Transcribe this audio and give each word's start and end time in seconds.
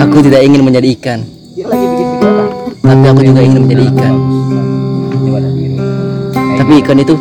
Aku 0.00 0.16
tidak 0.24 0.40
ingin 0.44 0.62
menjadi 0.64 0.88
ikan. 0.96 1.20
Tapi 2.80 3.04
aku 3.06 3.20
juga 3.22 3.40
ingin 3.44 3.60
menjadi 3.66 3.82
ikan. 3.92 4.14
Tapi 6.60 6.72
ikan 6.84 6.98
itu 7.00 7.14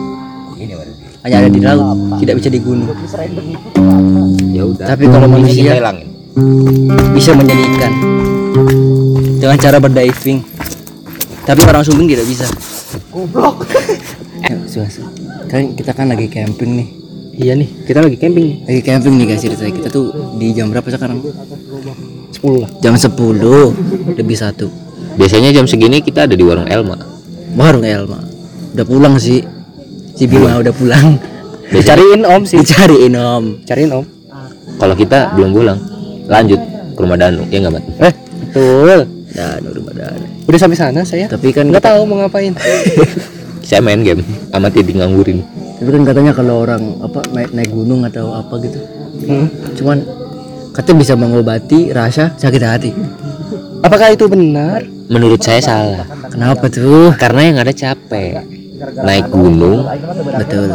hanya 1.20 1.36
ada 1.44 1.50
di 1.52 1.60
laut, 1.60 2.00
tidak 2.24 2.40
bisa 2.40 2.48
di 2.48 2.60
gunung. 2.64 2.96
ya 4.56 4.64
udah 4.64 4.86
Tapi 4.88 5.04
kalau 5.12 5.28
manusia 5.28 5.76
bisa 7.12 7.32
menjadi 7.36 7.62
ikan 7.76 7.94
dengan 9.40 9.58
cara 9.60 9.78
berdiving. 9.84 10.40
Tapi 11.44 11.60
orang 11.66 11.82
Sumbing 11.82 12.08
tidak 12.08 12.30
bisa. 12.30 12.46
Goblok. 13.10 13.66
Kan 15.50 15.74
kita 15.74 15.92
kan 15.98 16.14
lagi 16.14 16.30
camping 16.30 16.72
nih. 16.78 16.99
Iya 17.40 17.56
nih, 17.56 17.72
kita 17.88 18.04
lagi 18.04 18.20
camping. 18.20 18.68
Lagi 18.68 18.82
camping 18.84 19.16
nih 19.16 19.26
guys 19.32 19.40
ceritanya. 19.40 19.72
Kita 19.72 19.88
tuh 19.88 20.12
di 20.36 20.52
jam 20.52 20.68
berapa 20.76 20.84
sekarang? 20.92 21.24
10 21.24 22.60
lah. 22.60 22.70
Jam 22.84 23.00
10 23.00 23.16
lebih 24.20 24.36
satu. 24.36 24.68
biasanya 25.16 25.52
jam 25.56 25.64
segini 25.68 26.00
kita 26.00 26.28
ada 26.28 26.36
di 26.36 26.44
warung 26.48 26.68
Elma 26.68 27.00
Baru 27.56 27.80
Elma. 27.80 28.20
Udah 28.76 28.84
pulang 28.84 29.16
sih. 29.16 29.40
Si 30.20 30.28
Bima 30.28 30.60
udah 30.60 30.76
pulang. 30.76 31.16
Cariin 31.72 32.28
Om 32.28 32.44
sih. 32.44 32.60
Dicariin 32.60 33.16
om. 33.16 33.64
Cariin 33.64 33.92
Om. 33.96 34.06
kalau 34.80 34.96
kita 34.96 35.36
belum 35.36 35.52
pulang 35.52 35.80
lanjut 36.28 36.60
ke 36.96 37.00
rumah 37.04 37.20
Danu 37.20 37.44
ya 37.52 37.60
nggak 37.60 37.74
mat 37.76 37.84
Eh, 38.00 38.14
betul. 38.48 39.00
Dan 39.32 39.60
udah 39.64 39.84
badan. 39.92 40.20
Udah 40.48 40.60
sampai 40.60 40.78
sana 40.80 41.02
saya. 41.04 41.28
Tapi 41.28 41.52
kan 41.56 41.68
Nggak 41.68 41.84
tahu 41.84 42.04
mau 42.04 42.20
ngapain. 42.20 42.52
saya 43.70 43.80
main 43.86 44.02
game 44.02 44.24
sama 44.50 44.68
Titi 44.72 44.96
nganggurin 44.98 45.40
Tapi 45.80 45.90
kan 45.96 46.04
katanya 46.04 46.32
kalau 46.36 46.68
orang 46.68 46.84
apa 47.00 47.20
naik 47.32 47.52
naik 47.56 47.72
gunung 47.72 48.04
atau 48.04 48.36
apa 48.36 48.54
gitu. 48.60 48.80
Hmm. 49.26 49.48
Cuman 49.80 49.98
katanya 50.76 50.98
bisa 51.00 51.14
mengobati 51.16 51.96
rasa 51.96 52.36
sakit 52.36 52.64
hati. 52.64 52.92
Apakah 53.80 54.12
itu 54.12 54.28
benar? 54.28 54.84
menurut 55.10 55.42
saya 55.42 55.60
salah 55.60 56.06
Kenapa 56.30 56.70
tuh? 56.70 57.12
karena 57.18 57.42
yang 57.50 57.58
ada 57.58 57.74
capek 57.74 58.46
naik 59.02 59.28
gunung 59.34 59.84
Betul. 60.38 60.70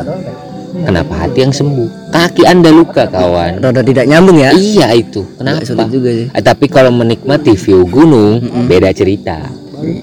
kenapa 0.74 1.12
hati 1.24 1.39
yang 1.46 1.55
sembuh 1.55 2.11
kaki 2.11 2.42
anda 2.44 2.68
luka 2.74 3.06
kawan 3.06 3.62
Roda 3.62 3.80
tidak 3.80 4.11
nyambung 4.11 4.42
ya? 4.42 4.50
iya 4.52 4.91
itu 4.92 5.22
kenapa 5.39 5.62
sulit 5.62 5.89
juga 5.89 6.11
sih. 6.12 6.27
Ah, 6.34 6.42
tapi 6.42 6.66
kalau 6.66 6.91
menikmati 6.91 7.55
view 7.55 7.86
gunung 7.86 8.42
beda 8.66 8.91
cerita 8.91 9.39
itu 9.80 10.02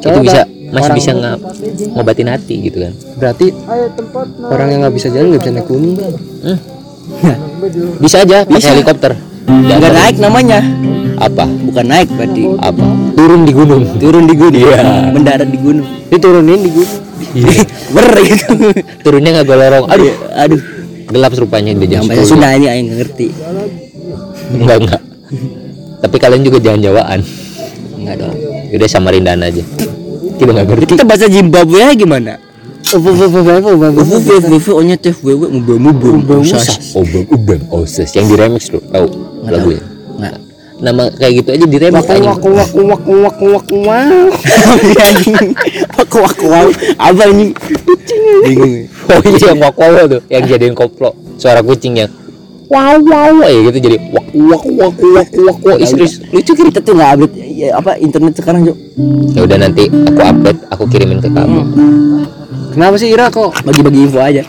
Coba 0.00 0.18
bisa 0.24 0.42
masih 0.70 0.82
orang- 0.84 0.96
bisa 0.96 1.10
nggak 1.12 1.36
ngobatin 1.92 2.28
hati 2.28 2.54
gitu 2.62 2.78
kan 2.80 2.92
Berarti 3.16 3.46
orang 4.42 4.68
yang 4.68 4.80
nggak 4.80 4.94
bisa 4.94 5.08
jalan 5.08 5.26
nggak 5.28 5.40
bisa 5.40 5.52
naik 5.52 5.66
gunung. 5.66 5.94
Hmm. 6.40 6.58
bisa 7.98 8.16
aja 8.20 8.36
pakai 8.44 8.70
helikopter 8.72 9.12
Enggak 9.42 9.92
naik 9.92 10.16
namanya. 10.16 10.60
apa 11.18 11.44
Bukan 11.44 11.84
naik 11.84 12.08
berarti. 12.10 12.42
apa 12.56 12.84
turun 13.12 13.42
di 13.42 13.52
gunung 13.52 13.82
Turun 13.96 14.24
di 14.24 14.34
gunung. 14.34 14.62
Iya. 14.62 15.10
Mendarat 15.10 15.46
di 15.46 15.58
gunung. 15.58 15.86
Diturunin 16.06 16.60
di 16.60 16.70
gunung. 16.70 17.00
Ber 17.94 18.08
gitu. 18.20 18.46
turunnya 19.00 19.30
nggak 19.32 19.46
golorong 19.46 19.86
aduh 19.86 20.10
Aduh. 20.36 20.60
gelap 21.06 21.30
rupanya 21.32 21.70
di 21.72 21.86
jam 21.86 22.02
10 22.02 22.22
Sunda 22.24 22.50
ini 22.52 22.66
aing 22.66 22.86
nggak 22.86 22.98
ngerti. 23.00 23.26
enggak 24.52 24.76
enggak 24.80 25.00
tapi 26.00 26.16
kalian 26.16 26.42
juga 26.42 26.58
jangan 26.58 26.80
jawaan 26.80 27.20
Enggak 27.94 28.14
dong. 28.16 28.34
udah 28.72 28.88
samarindan 28.88 29.38
aja 29.40 29.62
kita 30.40 30.50
nggak 30.56 30.66
ngerti 30.72 30.84
Kita 30.96 31.04
bahasa 31.04 31.26
Zimbabwe 31.28 31.84
gimana? 31.92 32.32
Onya 34.72 34.96
teh 34.96 35.14
wewe 35.20 35.46
mubah 35.52 35.76
mubah 35.78 36.36
usas. 36.40 36.96
obeng 36.96 37.28
ubeng 37.28 37.62
oses 37.70 38.08
yang 38.16 38.24
di 38.26 38.34
remix 38.34 38.72
lo 38.72 38.80
tahu 38.88 39.06
lagunya 39.46 39.84
Enggak. 40.16 40.34
nama 40.80 41.02
kayak 41.12 41.32
gitu 41.44 41.48
aja 41.54 41.66
di 41.68 41.76
remix 41.78 42.02
Wak 42.02 42.16
aja 42.18 42.24
wak 42.24 42.40
wak 42.40 42.72
wak 42.72 43.04
wak 43.04 43.38
wak 43.38 43.68
wak. 43.84 44.32
Aku 46.02 46.18
aku 46.24 46.46
apa 46.96 47.22
ini? 47.30 47.52
Bingung. 48.48 48.88
oh 49.12 49.20
iya 49.28 49.52
yang 49.52 49.58
wak 49.60 49.76
wow 49.76 50.04
tuh 50.08 50.20
yang 50.32 50.44
jadiin 50.48 50.74
koplo 50.74 51.12
suara 51.36 51.60
kucing 51.60 52.00
yang 52.00 52.10
wow 52.72 52.96
wow 52.96 53.44
ya 53.44 53.60
gitu 53.70 53.78
jadi 53.86 53.96
wak 54.32 54.64
wak 54.64 54.96
wak 54.96 55.28
wak 55.28 55.58
wak 55.58 55.58
wak 55.62 55.76
Ih, 55.76 55.86
serius 55.86 56.20
lucu 56.26 56.52
kiri 56.52 56.68
Kita 56.68 56.80
tuh 56.80 56.94
nggak 56.94 57.10
update 57.14 57.34
ya, 57.36 57.68
apa 57.74 57.90
internet 57.96 58.34
sekarang 58.34 58.62
Jok. 58.62 58.76
ya 59.30 59.40
udah 59.42 59.58
nanti 59.58 59.84
aku 59.86 60.20
update 60.20 60.60
aku 60.68 60.82
kirimin 60.86 61.18
ke 61.18 61.28
kamu 61.28 61.60
Kenapa 62.70 62.94
sih 62.96 63.10
Ira 63.10 63.26
kok 63.28 63.50
Bagi-bagi 63.60 64.00
info 64.04 64.18
aja. 64.18 64.42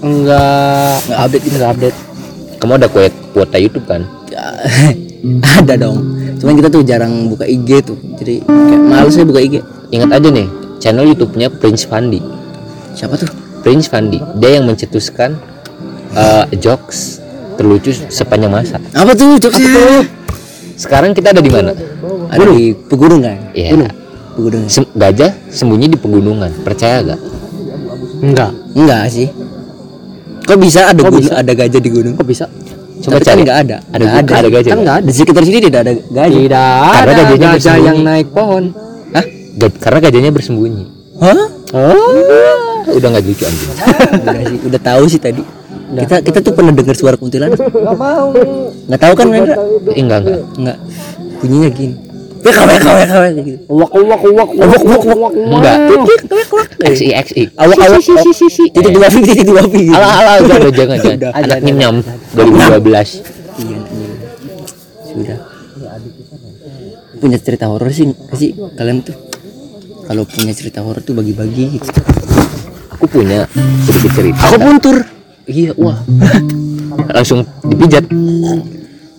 enggak 0.00 0.96
Nggak 1.02 1.18
update 1.20 1.42
kita 1.42 1.56
enggak 1.56 1.72
update? 1.72 1.96
kamu 2.56 2.72
ada 2.76 2.88
kuota 2.88 3.08
kuota 3.32 3.56
YouTube 3.56 3.86
kan 3.86 4.02
Ada 5.58 5.76
dong. 5.76 6.00
Cuman 6.36 6.56
kita 6.56 6.68
tuh 6.68 6.80
jarang 6.80 7.28
buka 7.28 7.44
IG 7.44 7.84
tuh. 7.84 7.96
Jadi 8.16 8.40
kayak 8.40 8.80
males 8.80 9.12
ya 9.12 9.24
buka 9.24 9.36
IG. 9.38 9.60
ingat 9.90 10.10
aja 10.14 10.28
nih 10.28 10.46
channel 10.78 11.04
YouTube-nya 11.04 11.52
Prince 11.52 11.84
Fandi 11.84 12.22
Siapa 12.90 13.16
tuh? 13.16 13.28
Prince 13.60 13.84
Fandi 13.84 14.16
dia 14.36 14.56
yang 14.56 14.64
mencetuskan 14.64 15.36
eh, 16.12 16.44
jokes 16.56 17.20
terlucu 17.60 17.92
sepanjang 18.08 18.48
masa 18.48 18.80
Apa 18.90 19.12
tuh 19.12 19.36
jokesnya? 19.36 20.08
sekarang 20.74 21.12
kita 21.12 21.30
ada 21.30 21.38
di 21.38 21.52
mana 21.52 21.76
Ada 22.26 22.44
di 22.48 22.72
pegunungan. 22.72 23.52
Iya. 23.52 23.76
Pegunungan. 24.32 24.64
Sem- 24.66 24.88
gajah 24.90 25.28
sembunyi 25.46 25.86
di 25.86 25.98
pegunungan 25.98 26.48
percaya 26.60 27.04
gak 27.04 27.20
Enggak. 28.20 28.50
Enggak 28.72 29.02
sih. 29.08 29.28
Kok 30.40 30.56
bisa 30.56 30.80
ada 30.86 30.96
Kok 30.96 31.08
gunung, 31.08 31.20
bisa? 31.22 31.34
ada 31.36 31.52
gajah 31.52 31.80
di 31.80 31.90
gunung? 31.90 32.14
Kok 32.16 32.24
bisa? 32.24 32.44
coba 33.00 33.12
Tapi 33.12 33.18
kan 33.18 33.28
cari 33.30 33.40
nggak 33.42 33.58
ada. 33.58 33.76
ada 33.82 33.96
Nggak 33.98 34.12
ada, 34.14 34.34
ada 34.36 34.48
gajah 34.50 34.60
Kan 34.62 34.78
nggak? 34.78 34.78
enggak 34.78 34.96
ada. 34.96 35.04
Di 35.04 35.12
sekitar 35.14 35.42
sini 35.42 35.58
tidak 35.58 35.80
ada 35.80 35.92
gajah. 35.92 36.38
Tidak 36.38 36.72
Karena 36.90 37.00
ada 37.02 37.12
gajahnya 37.14 37.36
gajah 37.46 37.54
bersembunyi. 37.54 37.86
yang 37.86 37.98
naik 38.02 38.28
pohon. 38.30 38.64
Hah? 39.10 39.24
Ga- 39.52 39.78
karena 39.78 39.98
gajahnya 40.00 40.30
bersembunyi 40.30 40.84
Hah? 41.18 41.40
Oh. 41.70 42.76
udah 42.90 43.08
nggak 43.08 43.22
lucu 43.22 43.44
anjing 43.44 43.70
udah 44.22 44.42
sih, 44.42 44.58
udah 44.64 44.80
tahu 44.80 45.02
sih 45.06 45.20
tadi. 45.20 45.42
Kita 45.90 46.16
kita 46.22 46.38
tuh 46.40 46.52
pernah 46.54 46.72
dengar 46.72 46.94
suara 46.94 47.16
kuntilanak. 47.18 47.58
Enggak 47.60 47.96
mau. 47.98 48.30
Nggak 48.86 49.00
tahu 49.00 49.12
kan 49.14 49.26
Rendra? 49.26 49.54
eh, 49.90 49.98
enggak 49.98 50.18
enggak 50.22 50.40
Enggak. 50.56 50.76
Bunyinya 51.40 51.70
gini. 51.72 51.94
Wek 52.40 52.56
wek 52.56 52.80
wek 52.80 53.10
wek 53.10 53.32
gitu. 53.44 53.58
Wak 53.68 53.90
wak 53.92 54.22
wak 54.24 54.50
wak 54.56 54.82
wak 54.88 55.04
wak. 55.12 55.32
enggak 55.36 55.76
xi 56.96 57.06
xi 57.12 57.42
Awak 57.52 57.76
awak. 57.76 58.00
Titik 58.72 58.92
dua 58.92 59.06
pi, 59.08 59.18
titik 59.20 59.44
dua 59.44 59.62
pi. 59.66 59.80
gitu. 59.88 59.96
ala 59.96 60.08
ala 60.08 60.32
udah 60.40 60.56
udah 60.56 60.72
jangan 60.72 60.98
jangan 60.98 61.32
anak 61.36 61.58
nyam 61.60 61.96
2012 62.32 63.60
Iya, 63.60 63.76
iya. 63.76 64.10
Sudah. 65.04 65.38
Punya 67.20 67.36
cerita 67.36 67.68
horor 67.68 67.92
sih 67.92 68.08
nggak 68.08 68.36
sih 68.38 68.56
kalian 68.72 69.04
tuh? 69.04 69.12
Kalau 70.08 70.24
punya 70.24 70.56
cerita 70.56 70.80
horor 70.80 71.04
tuh 71.04 71.12
bagi-bagi 71.12 71.76
gitu. 71.76 71.90
aku 72.90 73.04
punya 73.06 73.44
sedikit 73.84 74.12
cerita 74.16 74.40
Aku 74.48 74.56
pun 74.56 74.76
tur. 74.80 74.98
Iya 75.44 75.72
wah 75.74 75.96
langsung 77.16 77.42
dipijat 77.62 78.04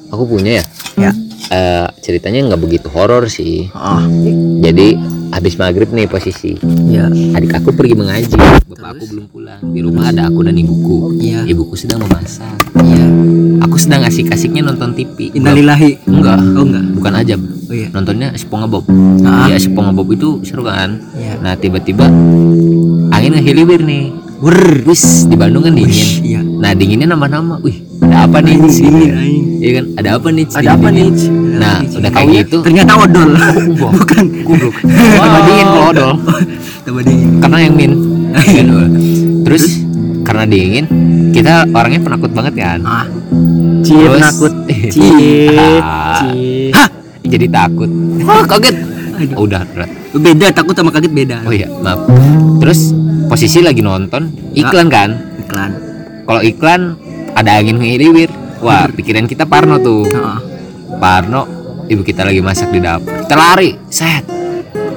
aku 0.07 0.23
punya 0.27 0.59
ya 0.59 0.65
Ya. 0.93 1.11
Eh, 1.47 1.87
ceritanya 2.01 2.45
nggak 2.45 2.61
begitu 2.61 2.87
horor 2.87 3.25
sih 3.25 3.71
Ah, 3.71 4.03
jadi 4.59 4.99
habis 5.31 5.55
maghrib 5.55 5.87
nih 5.89 6.03
posisi 6.05 6.59
ya. 6.85 7.07
adik 7.07 7.55
aku 7.55 7.71
pergi 7.71 7.95
mengaji 7.95 8.35
bapak 8.67 8.91
aku 8.91 9.03
belum 9.07 9.25
pulang 9.27 9.59
di 9.65 9.79
rumah 9.79 10.11
ada 10.11 10.27
aku 10.27 10.43
dan 10.43 10.53
ibuku 10.53 11.15
Iya. 11.17 11.47
ibuku 11.47 11.73
sedang 11.73 12.03
memasak 12.03 12.59
Iya. 12.77 13.07
aku 13.61 13.75
sedang 13.75 14.03
asik-asiknya 14.03 14.61
nonton 14.65 14.91
TV 14.93 15.31
Innalillahi. 15.31 16.03
enggak 16.05 16.39
Oh 16.51 16.63
enggak. 16.65 16.83
bukan 16.91 17.13
aja 17.15 17.35
Oh 17.39 17.73
iya. 17.73 17.87
nontonnya 17.89 18.35
SpongeBob 18.35 18.83
Ah. 19.23 19.47
ya 19.47 19.55
SpongeBob 19.57 20.07
itu 20.11 20.29
seru 20.43 20.63
kan 20.63 20.99
Iya. 21.13 21.39
nah 21.39 21.55
tiba-tiba 21.55 22.03
angin 23.09 23.31
ngehiliwir 23.33 23.79
nih 23.81 24.03
Wur, 24.41 24.57
wis 24.83 25.03
di 25.23 25.35
Bandung 25.35 25.61
kan 25.61 25.71
dingin 25.71 26.09
Iya. 26.19 26.41
nah 26.41 26.73
dinginnya 26.73 27.07
nama-nama 27.07 27.57
wih 27.57 27.77
ada 28.01 28.25
apa 28.25 28.37
nih 28.39 28.53
Aing, 28.55 28.65
Ci? 28.67 28.81
dingin, 28.81 29.11
aing. 29.13 29.43
iya 29.55 29.71
kan 29.71 29.85
ada 29.95 30.09
apa 30.11 30.27
nih? 30.27 30.45
Ada 30.49 30.69
apa 30.73 30.87
nih? 30.89 31.05
Dingin. 31.07 31.33
Nah 31.53 31.75
udah 31.85 32.09
kayak 32.09 32.17
Taunya 32.17 32.41
gitu 32.41 32.57
Ternyata 32.61 32.91
odol. 32.97 33.29
Bukan. 33.79 34.23
goblok 34.41 34.75
tambah 35.21 35.41
dingin 35.43 35.67
kalau 35.67 35.87
odol 35.87 36.11
Tambah 36.85 37.03
dingin. 37.03 37.29
karena 37.39 37.57
yang 37.59 37.75
min 37.75 37.91
Gitu. 38.31 38.75
terus 39.43 39.63
karena 40.23 40.43
dingin 40.45 40.85
kita 41.31 41.67
orangnya 41.69 41.99
penakut 42.01 42.31
banget 42.31 42.53
kan 42.57 42.79
Ah. 42.81 43.05
Cie 43.81 44.07
penakut. 44.07 44.53
Cie. 44.87 45.51
Ah. 45.77 46.17
Cie. 46.23 46.71
Hah, 46.71 46.87
jadi 47.21 47.45
takut 47.47 47.89
oh 48.21 48.43
kaget. 48.47 48.75
Oh, 49.31 49.45
udah 49.45 49.61
berat. 49.67 49.89
Beda 50.11 50.49
takut 50.49 50.73
sama 50.73 50.89
kaget 50.89 51.11
beda. 51.11 51.37
oh 51.43 51.51
iya 51.51 51.69
maaf 51.77 51.99
terus 52.57 52.89
posisi 53.31 53.63
lagi 53.63 53.79
nonton 53.79 54.27
iklan 54.53 54.87
kan 54.87 55.09
Iklan. 55.39 55.71
kalau 56.27 56.41
iklan 56.41 56.81
ada 57.31 57.55
angin 57.55 57.79
ngeliwir 57.79 58.27
wah 58.59 58.85
pikiran 58.87 59.23
kita 59.23 59.47
Parno 59.47 59.79
tuh 59.79 60.03
Heeh. 60.03 60.37
Parno 60.93 61.47
ibu 61.87 62.03
kita 62.03 62.21
lagi 62.21 62.39
masak 62.39 62.69
di 62.69 62.79
dapur 62.79 63.23
kita 63.23 63.33
lari 63.33 63.71
set 63.87 64.27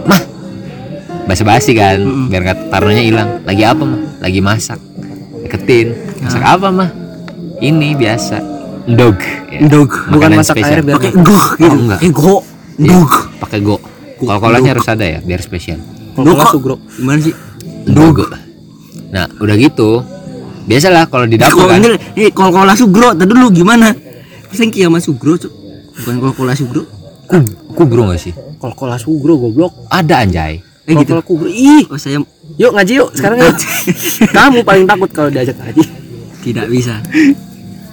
mah 0.05 0.19
basa-basi 1.25 1.73
kan 1.73 1.97
Mm-mm. 1.97 2.27
biar 2.27 2.43
kata 2.45 2.63
Parnonya 2.69 3.03
hilang 3.03 3.29
lagi 3.43 3.63
apa 3.63 3.83
mah 3.83 4.01
lagi 4.19 4.41
masak 4.41 4.83
deketin 5.41 5.95
masak 6.21 6.43
apa 6.43 6.69
mah 6.69 6.91
ini 7.57 7.95
biasa 7.95 8.51
Dog. 8.85 9.17
Ya. 9.49 9.65
Dog. 9.65 9.89
Bukan 10.13 10.29
Makanan 10.29 10.39
masak 10.45 10.61
spesial. 10.61 10.77
air 10.77 10.85
biar 10.85 10.97
Pakai 11.01 11.09
nggak- 11.09 11.25
goh 11.25 11.45
gitu. 11.57 11.65
Oh, 11.65 11.81
enggak. 11.81 11.99
Eh 11.99 12.13
goh. 12.13 12.41
Iya, 12.77 12.89
Dog. 12.93 13.13
Pakai 13.41 13.59
go. 13.65 13.77
Coca-Colanya 14.21 14.71
harus 14.77 14.85
ada 14.85 15.05
ya 15.07 15.19
biar 15.25 15.41
spesial. 15.41 15.81
Coca-Cola 16.13 16.45
sugro. 16.45 16.77
Gimana 16.93 17.17
sih? 17.17 17.33
Dog. 17.89 18.25
Nah, 19.13 19.27
udah 19.39 19.57
gitu. 19.57 20.01
Biasalah 20.65 21.13
kalau 21.13 21.29
di 21.29 21.37
dapur 21.37 21.69
kan. 21.69 21.77
ini 21.77 21.93
ini 22.17 22.29
kol-kola 22.33 22.73
sugro 22.73 23.13
tadi 23.13 23.29
dulu 23.29 23.53
gimana? 23.53 23.93
Pesan 24.49 24.73
sama 24.73 24.97
sugro, 24.97 25.37
Cuk. 25.37 25.53
Bukan 26.01 26.15
kol-kola 26.25 26.57
sugro. 26.57 26.89
Ku, 27.25 27.41
kubro 27.73 28.13
gak 28.13 28.21
sih? 28.21 28.33
Coca-Cola 28.61 28.97
sugro 29.01 29.41
goblok. 29.41 29.89
Ada 29.89 30.25
anjay. 30.25 30.61
Eh 30.85 30.93
gitu. 30.93 31.17
Coca-Cola 31.17 31.23
kubro. 31.25 31.49
Ih, 31.49 31.85
Oh, 31.89 31.97
saya 31.97 32.21
yuk 32.61 32.73
ngaji 32.77 32.93
yuk 33.01 33.11
sekarang 33.17 33.41
yuk. 33.41 33.57
Kamu 34.37 34.61
paling 34.65 34.85
takut 34.85 35.11
kalau 35.13 35.29
diajak 35.33 35.57
ngaji. 35.57 35.85
tidak 36.45 36.67
bisa. 36.69 37.01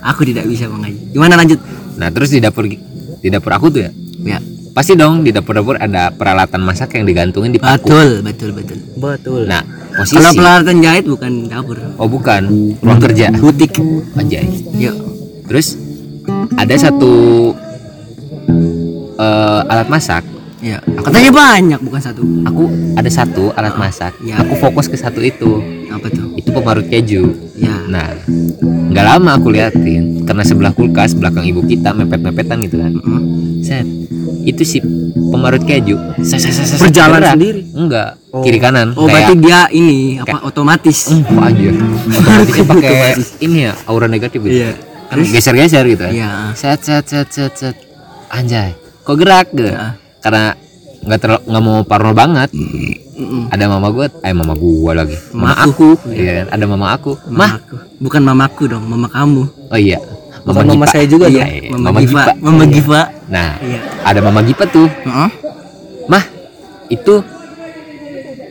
Aku 0.04 0.28
tidak 0.28 0.44
bisa 0.44 0.68
mengaji. 0.68 1.16
Gimana 1.16 1.40
lanjut? 1.40 1.60
Nah, 1.96 2.12
terus 2.12 2.36
di 2.36 2.44
dapur 2.44 2.68
di 2.68 3.28
dapur 3.32 3.52
aku 3.56 3.72
tuh 3.72 3.88
ya. 3.88 3.92
Ya. 4.22 4.40
Pasti 4.72 4.96
dong 4.96 5.28
di 5.28 5.36
dapur-dapur 5.36 5.76
ada 5.76 6.16
peralatan 6.16 6.64
masak 6.64 6.96
yang 6.96 7.04
digantungin 7.04 7.52
di 7.52 7.60
paku. 7.60 7.92
Betul, 7.92 8.10
betul, 8.24 8.50
betul. 8.56 8.78
Betul. 8.96 9.42
Nah, 9.44 9.60
posisi 10.00 10.16
Kalau 10.16 10.32
peralatan 10.32 10.76
jahit 10.80 11.04
bukan 11.04 11.32
dapur. 11.52 11.78
Oh, 12.00 12.08
bukan. 12.08 12.42
Ruang 12.80 13.02
kerja. 13.04 13.36
Butik. 13.36 13.76
Anjay. 14.16 14.48
Yuk. 14.80 14.96
Terus 15.52 15.76
ada 16.56 16.72
satu 16.80 17.12
eh, 19.20 19.62
alat 19.68 19.92
masak. 19.92 20.24
Ya. 20.64 20.80
Katanya 21.04 21.32
banyak 21.36 21.80
bukan 21.84 22.00
satu. 22.00 22.24
Aku 22.48 22.64
ada 22.96 23.10
satu 23.12 23.52
alat 23.60 23.76
masak. 23.76 24.16
Ya. 24.24 24.40
Aku 24.40 24.56
fokus 24.56 24.88
ke 24.88 24.96
satu 24.96 25.20
itu. 25.20 25.60
Apa 25.92 26.08
tuh? 26.08 26.32
Itu 26.40 26.56
pemarut 26.56 26.88
keju. 26.88 27.51
Ya. 27.62 27.78
Nah, 27.86 28.10
nggak 28.90 29.06
lama 29.06 29.38
aku 29.38 29.54
liatin 29.54 30.26
karena 30.26 30.42
sebelah 30.42 30.74
kulkas 30.74 31.14
belakang 31.14 31.46
ibu 31.46 31.62
kita 31.62 31.94
mepet-mepetan 31.94 32.58
gitu 32.66 32.82
kan. 32.82 32.92
Mm. 32.98 33.22
Set. 33.62 33.86
Itu 34.42 34.66
si 34.66 34.82
pemarut 35.30 35.62
keju. 35.62 35.94
Set, 36.26 36.42
set, 36.42 36.50
set, 36.52 36.66
set, 36.66 36.82
Berjalan 36.82 37.22
gerak. 37.22 37.34
sendiri? 37.38 37.62
Enggak, 37.72 38.10
Oh. 38.34 38.42
kiri 38.42 38.58
kanan. 38.58 38.98
Oh, 38.98 39.06
berarti 39.06 39.38
dia 39.38 39.70
ini 39.70 40.18
apa 40.18 40.42
otomatis. 40.42 41.14
Hmm, 41.14 41.22
kok 41.22 41.46
aja. 41.46 41.70
Otomatisnya 42.18 42.66
pakai 42.66 42.98
ini 43.40 43.58
ya, 43.70 43.74
aura 43.86 44.10
negatif 44.10 44.42
gitu. 44.42 44.58
Iya. 44.66 44.72
Kan 45.12 45.18
geser-geser 45.22 45.86
gitu 45.86 46.02
kan. 46.10 46.14
Iya. 46.16 46.32
Set 46.58 46.82
set 46.82 47.06
set 47.06 47.30
set 47.30 47.54
set. 47.54 47.76
Anjay. 48.28 48.74
Kok 49.04 49.16
gerak 49.16 49.54
gitu? 49.54 49.70
Iya. 49.70 49.94
Karena 50.20 50.58
nggak 51.02 51.20
terlalu 51.20 51.42
nggak 51.50 51.64
mau 51.64 51.78
parno 51.84 52.12
banget. 52.14 52.50
Mm-mm. 53.12 53.54
Ada 53.54 53.66
mama 53.70 53.88
gua, 53.94 54.06
eh 54.10 54.34
mama 54.34 54.54
gua 54.54 54.92
lagi. 54.98 55.18
Mama 55.34 55.54
Mama 55.54 55.54
aku. 55.70 55.90
Iya 56.10 56.32
kan? 56.42 56.46
Ada 56.58 56.66
mama 56.66 56.88
aku. 56.94 57.12
Mah. 57.30 57.52
Mamaku. 57.58 57.76
Bukan 58.02 58.22
mamaku 58.26 58.64
dong, 58.66 58.84
mama 58.90 59.08
kamu. 59.10 59.44
Oh 59.70 59.80
iya. 59.80 59.98
Bukan 60.42 60.66
mama 60.66 60.74
Gipa. 60.74 60.86
saya 60.90 61.06
juga 61.06 61.26
iya, 61.30 61.46
dong. 61.46 61.54
iya. 61.54 61.70
Mama, 61.70 61.86
Mama 61.86 62.00
Giva. 62.02 62.22
Gipa. 62.26 62.34
Mama 62.42 62.64
Giva. 62.66 63.02
Nah, 63.30 63.50
Iya. 63.62 63.80
ada 64.02 64.20
mama 64.26 64.42
Gipa 64.42 64.64
tuh. 64.66 64.90
Heeh. 64.90 65.30
Mah, 66.10 66.24
itu 66.90 67.14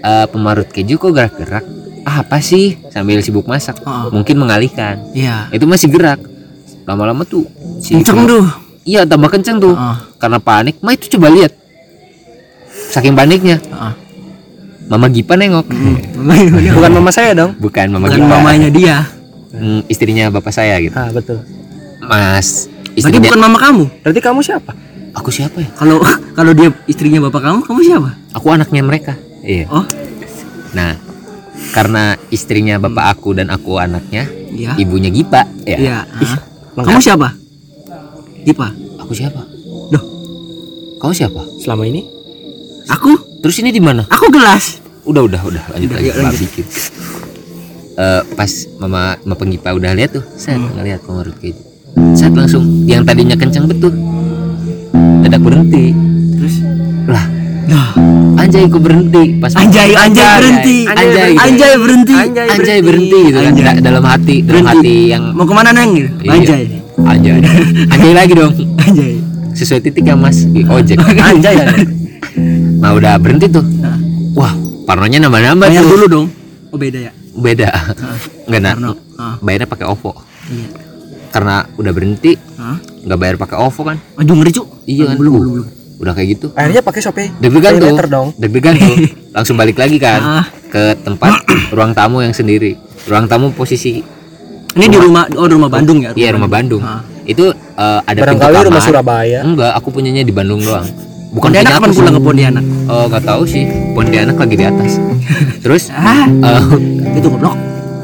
eh, 0.00 0.26
pemarut 0.30 0.68
keju 0.70 0.94
kok 0.96 1.10
gerak-gerak? 1.10 1.64
Ah, 2.06 2.22
apa 2.22 2.38
sih? 2.38 2.78
Sambil 2.88 3.18
sibuk 3.20 3.44
masak. 3.44 3.82
Oh. 3.82 4.08
Mungkin 4.14 4.38
mengalihkan. 4.38 5.02
Iya. 5.12 5.50
Itu 5.50 5.66
masih 5.66 5.90
gerak. 5.90 6.22
Lama-lama 6.86 7.26
tuh 7.26 7.42
si 7.82 7.98
Kenceng 7.98 8.22
tuh. 8.24 8.44
Iya, 8.86 9.04
tambah 9.04 9.28
kenceng 9.28 9.58
tuh. 9.58 9.74
Heeh. 9.76 9.96
Karena 10.16 10.38
panik. 10.40 10.78
Mah 10.80 10.94
itu 10.94 11.10
coba 11.18 11.28
lihat. 11.28 11.52
Saking 12.90 13.14
paniknya, 13.14 13.56
Heeh. 13.62 13.92
Mama 14.90 15.06
Gipa 15.06 15.38
nengok. 15.38 15.70
Bukan 16.74 16.90
mama 16.90 17.10
saya 17.14 17.30
dong. 17.30 17.54
Bukan 17.56 17.86
Mama 17.88 18.10
Bukan 18.10 18.18
Gipa. 18.18 18.30
mamanya 18.36 18.68
dia. 18.68 18.96
Hmm, 19.50 19.86
istrinya 19.86 20.26
bapak 20.28 20.50
saya 20.50 20.82
gitu. 20.82 20.94
Ah, 20.94 21.10
betul. 21.10 21.38
Mas, 22.02 22.66
Berarti 22.66 22.98
istrinya 22.98 23.20
bukan 23.24 23.40
mama 23.40 23.58
kamu. 23.60 23.84
Berarti 24.02 24.20
kamu 24.20 24.40
siapa? 24.42 24.72
Aku 25.14 25.30
siapa 25.30 25.58
ya? 25.58 25.70
Kalau 25.74 26.02
kalau 26.38 26.50
dia 26.50 26.74
istrinya 26.86 27.22
bapak 27.22 27.42
kamu, 27.42 27.58
kamu 27.62 27.80
siapa? 27.82 28.10
Aku 28.34 28.46
anaknya 28.50 28.82
mereka. 28.82 29.14
Iya. 29.42 29.70
Oh, 29.70 29.86
Nah, 30.70 30.94
karena 31.70 32.14
istrinya 32.30 32.78
bapak 32.78 33.18
aku 33.18 33.34
dan 33.34 33.50
aku 33.50 33.78
anaknya, 33.78 34.26
iya. 34.50 34.74
ibunya 34.74 35.10
Gipa, 35.10 35.46
ya. 35.62 35.78
Iya. 35.78 35.98
heeh. 36.08 36.38
Kamu 36.78 36.98
siapa? 36.98 37.34
Dipa. 38.42 38.70
Aku 39.02 39.12
siapa? 39.12 39.42
Duh. 39.90 40.02
Kau 40.96 41.10
siapa? 41.10 41.42
Selama 41.58 41.84
ini? 41.84 42.06
Aku? 42.90 43.12
Terus 43.40 43.56
ini 43.58 43.70
di 43.70 43.78
mana? 43.78 44.04
Aku 44.04 44.28
gelas. 44.28 44.82
Udah, 45.02 45.22
udah, 45.22 45.40
udah. 45.40 45.62
Lanjut 45.70 45.88
Udah, 45.88 45.96
lagi. 45.96 46.08
lanjut. 46.12 46.40
bikin. 46.40 46.64
Eh, 47.92 48.22
pas 48.32 48.50
mama 48.76 49.00
mama 49.18 49.34
penggipa 49.34 49.70
udah 49.70 49.92
lihat 49.92 50.10
tuh, 50.12 50.24
saya 50.34 50.56
Hmm. 50.56 50.72
ngeliat 50.72 51.00
pemarut 51.00 51.36
keju. 51.36 51.60
Saat 52.12 52.32
langsung 52.32 52.62
yang 52.84 53.02
tadinya 53.02 53.34
kencang 53.34 53.66
betul. 53.66 53.92
Dadak 55.20 55.40
berhenti. 55.40 55.92
Terus 56.32 56.54
Lah, 57.06 57.24
Dah. 57.66 57.90
anjay 58.38 58.64
kok 58.64 58.78
berhenti 58.78 59.24
pas 59.36 59.50
Anjay, 59.52 59.90
anjay 59.92 60.30
berhenti. 60.38 60.76
Anjay. 60.86 61.30
Anjay 61.34 61.72
berhenti. 61.76 62.14
Anjay. 62.14 62.46
anjay 62.48 62.78
berhenti 62.80 63.18
gitu 63.26 63.38
kan 63.38 63.52
dalam 63.80 64.04
hati 64.04 64.36
dalam 64.40 64.64
hati 64.64 64.94
yang 65.08 65.22
Mau 65.32 65.42
ke 65.42 65.52
mana 65.52 65.70
neng? 65.70 65.90
Iya. 65.92 66.30
Anjay. 66.30 66.62
anjay 67.00 67.32
anjay 67.92 68.12
lagi 68.12 68.32
dong 68.32 68.52
Anjay. 68.78 69.18
sesuai 69.52 69.80
titik 69.82 70.04
ya 70.04 70.14
mas 70.14 70.44
Di 70.44 70.62
ojek 70.62 70.96
Anjay. 71.30 71.56
nah 72.80 72.90
udah 72.90 73.12
berhenti 73.16 73.46
tuh 73.46 73.62
Nah. 73.62 73.96
wah 74.32 74.52
parnonya 74.84 75.20
nambah-nambah 75.20 75.66
Bayar 75.66 75.82
tuh 75.82 75.90
dulu 75.92 76.06
dong. 76.06 76.26
Oh 76.68 76.76
beda 76.76 76.98
ya. 77.00 77.12
beda 77.32 77.68
nggak 78.44 78.60
nah 78.60 78.74
Parno. 78.74 78.92
Ah. 79.14 79.34
bayarnya 79.38 79.66
pakai 79.66 79.86
OVO 79.86 80.12
Iya. 80.46 80.68
karena 81.30 81.54
udah 81.72 81.92
berhenti 81.92 82.32
Hah? 82.56 82.76
nggak 83.00 83.18
bayar 83.18 83.36
pakai 83.36 83.56
OVO 83.56 83.80
kan 83.84 83.96
Aduh 84.16 84.34
ngeri 84.34 84.50
cuk. 84.50 84.66
iya 84.84 85.04
kan 85.06 85.16
Belum 85.16 85.30
Uh, 85.30 85.38
belum 85.38 85.52
belum. 85.54 85.66
udah 86.00 86.12
kayak 86.12 86.28
gitu 86.32 86.46
Akhirnya 86.52 86.80
pakai 86.80 87.00
Shopee. 87.00 87.28
deg-degan 87.38 87.72
tuh 87.76 87.94
deg-degan 88.34 88.74
tuh 88.74 88.94
langsung 89.36 89.54
balik 89.54 89.76
lagi 89.76 89.96
kan 89.96 90.20
Ah. 90.20 90.44
ke 90.66 90.82
tempat 90.98 91.32
ruang 91.70 91.92
tamu 91.92 92.18
yang 92.18 92.32
sendiri 92.32 92.74
ruang 93.04 93.26
tamu 93.26 93.50
posisi 93.50 94.00
Ini 94.70 94.86
di 94.86 94.96
rumah 94.96 95.26
oh 95.32 95.44
di 95.44 95.54
rumah 95.54 95.66
Bandung 95.68 95.98
ya. 96.00 96.10
iya 96.14 96.30
rumah 96.30 96.46
Bandung 96.46 96.80
Ah. 96.80 97.02
itu 97.22 97.46
eh, 97.46 98.00
ada 98.00 98.16
pintu 98.16 98.22
Barangkali 98.38 98.54
rumah 98.64 98.70
kamar. 98.72 98.82
Surabaya. 98.82 99.38
enggak 99.42 99.72
aku 99.72 99.88
punyanya 99.90 100.22
di 100.22 100.30
Bandung 100.30 100.58
doang 100.60 100.86
Pontianak 101.32 101.62
punya 101.64 101.78
kapan 101.78 101.90
pulang 101.92 102.12
ke 102.12 102.22
Pontianak? 102.22 102.64
Oh 102.86 103.04
nggak 103.06 103.24
tahu 103.24 103.42
sih 103.44 103.64
Pontianak 103.92 104.34
lagi 104.34 104.54
di 104.54 104.64
atas 104.64 104.92
terus 105.64 105.82
Ah, 105.90 106.26
eh, 106.26 106.62
itu 107.14 107.26
goblok. 107.28 107.54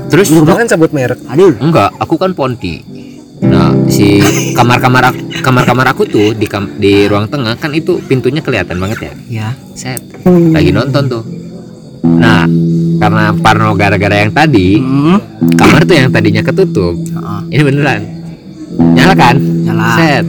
terus 0.07 0.31
Jangan 0.31 0.67
sebut 0.69 0.91
merek. 0.91 1.19
Aduh. 1.27 1.51
enggak 1.57 1.91
aku 1.97 2.15
kan 2.15 2.31
Ponti 2.33 2.83
nah 3.37 3.69
si 3.87 4.17
kamar-kamar 4.55 5.03
aku 5.07 5.21
kamar-kamar 5.39 5.87
aku 5.89 6.03
tuh 6.05 6.33
di 6.33 6.47
kam- 6.47 6.73
di 6.75 7.05
ruang 7.05 7.27
tengah 7.27 7.53
kan 7.55 7.69
itu 7.71 8.01
pintunya 8.01 8.41
kelihatan 8.41 8.79
banget 8.79 8.99
ya 9.03 9.13
Ya. 9.29 9.49
set 9.75 10.01
lagi 10.25 10.73
nonton 10.73 11.05
tuh 11.07 11.23
nah 12.03 12.49
karena 12.97 13.37
Parno 13.37 13.75
gara-gara 13.75 14.17
yang 14.19 14.33
tadi 14.33 14.79
Hmm. 14.79 15.21
kamar 15.53 15.85
tuh 15.85 15.97
yang 15.97 16.09
tadinya 16.09 16.41
ketutup 16.41 16.97
Heeh. 16.97 17.41
ini 17.51 17.63
beneran 17.63 18.01
nyala 18.95 19.13
kan 19.15 19.37
Nyala. 19.37 19.89
set 19.97 20.25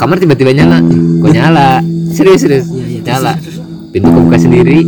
kamar 0.00 0.16
tiba-tiba 0.16 0.56
nyala. 0.56 0.80
Kok 1.20 1.28
nyala? 1.28 1.84
Serius 2.08 2.40
serius? 2.40 2.66
Iya, 2.72 3.04
terus, 3.04 3.20
nyala. 3.20 3.32
pintu 3.92 4.08
kebuka 4.08 4.38
sendiri. 4.40 4.80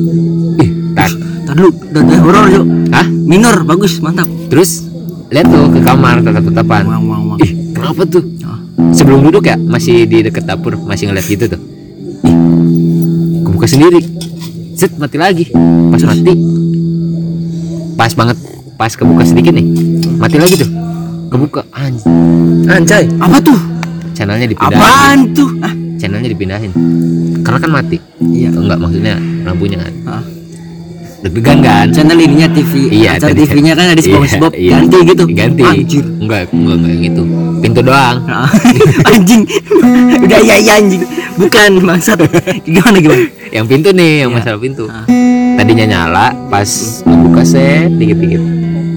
Ih 0.56 0.70
tak 0.96 1.12
udah 1.52 1.68
udah 2.00 2.18
horor 2.24 2.46
yuk. 2.48 2.64
Hah? 2.96 3.06
Minor, 3.28 3.60
bagus, 3.68 4.00
mantap. 4.00 4.24
terus 4.48 4.88
lihat 5.32 5.48
tuh 5.48 5.68
ke 5.72 5.80
kamar 5.80 6.20
wang 6.20 7.04
wang. 7.08 7.40
ih 7.40 7.72
kenapa 7.72 8.04
tuh? 8.04 8.20
Ah. 8.44 8.60
sebelum 8.92 9.24
duduk 9.24 9.48
ya 9.48 9.56
masih 9.56 10.04
di 10.04 10.28
deket 10.28 10.44
dapur 10.44 10.76
masih 10.80 11.12
ngeliat 11.12 11.28
gitu 11.28 11.44
tuh. 11.44 11.60
Ih 12.24 12.36
kebuka 13.44 13.68
sendiri. 13.68 14.00
Set 14.72 14.96
mati 14.96 15.20
lagi. 15.20 15.44
Pas 15.92 16.02
mati. 16.08 16.32
Pas 18.00 18.12
banget. 18.16 18.38
Pas 18.80 18.92
kebuka 18.96 19.28
sedikit 19.28 19.52
nih. 19.52 19.66
Mati 20.16 20.40
lagi 20.40 20.56
tuh. 20.56 20.70
Kebuka 21.28 21.68
anj 21.72 22.00
Anjay. 22.68 23.08
Apa 23.20 23.40
tuh? 23.40 23.71
Channelnya 24.12 24.46
dipindahin 24.46 24.78
Apaan 24.78 25.18
tuh? 25.32 25.50
Ah, 25.58 25.72
channelnya 25.96 26.28
dipindahin 26.28 26.70
karena 27.42 27.58
kan 27.58 27.70
mati 27.72 27.98
iya. 28.22 28.48
enggak 28.48 28.78
maksudnya 28.78 29.14
lampunya 29.42 29.76
kan 29.78 29.92
Ah. 30.04 30.22
deg-degan 31.22 31.58
kan 31.58 31.86
Channel 31.88 32.18
ininya 32.18 32.50
TV. 32.50 32.90
Iya, 32.90 33.14
Acara 33.14 33.30
TV-nya 33.32 33.72
kan 33.72 33.86
ada 33.88 33.94
Iya, 33.94 34.02
SpongeBob 34.04 34.52
iya. 34.52 34.74
ganti 34.76 34.96
gitu. 35.06 35.24
ganti 35.30 35.62
Anjir. 35.62 36.02
enggak 36.18 36.50
enggak 36.50 36.74
enggak 36.76 36.92
yang 36.92 37.04
itu 37.06 37.22
pintu 37.60 37.80
doang 37.80 38.16
Ah, 38.26 38.50
anjing. 39.08 39.42
Udah 40.18 40.40
iya 40.40 40.56
iya 40.58 40.72
anjing. 40.76 41.02
Bukan 41.32 41.70
bangsat. 41.80 42.18
Gimana 42.64 42.98
gimana? 42.98 43.22
yang 43.48 43.66
pintu 43.66 43.88
nih 43.90 44.26
yang 44.26 44.30
Iya. 44.30 44.36
masalah 44.36 44.58
pintu 44.58 44.84
Ah. 44.86 45.06
tadinya 45.54 45.86
nyala 45.86 46.26
pas 46.48 46.66
ngebuka 47.02 47.42
set 47.44 47.86
dikit-dikit 47.92 48.42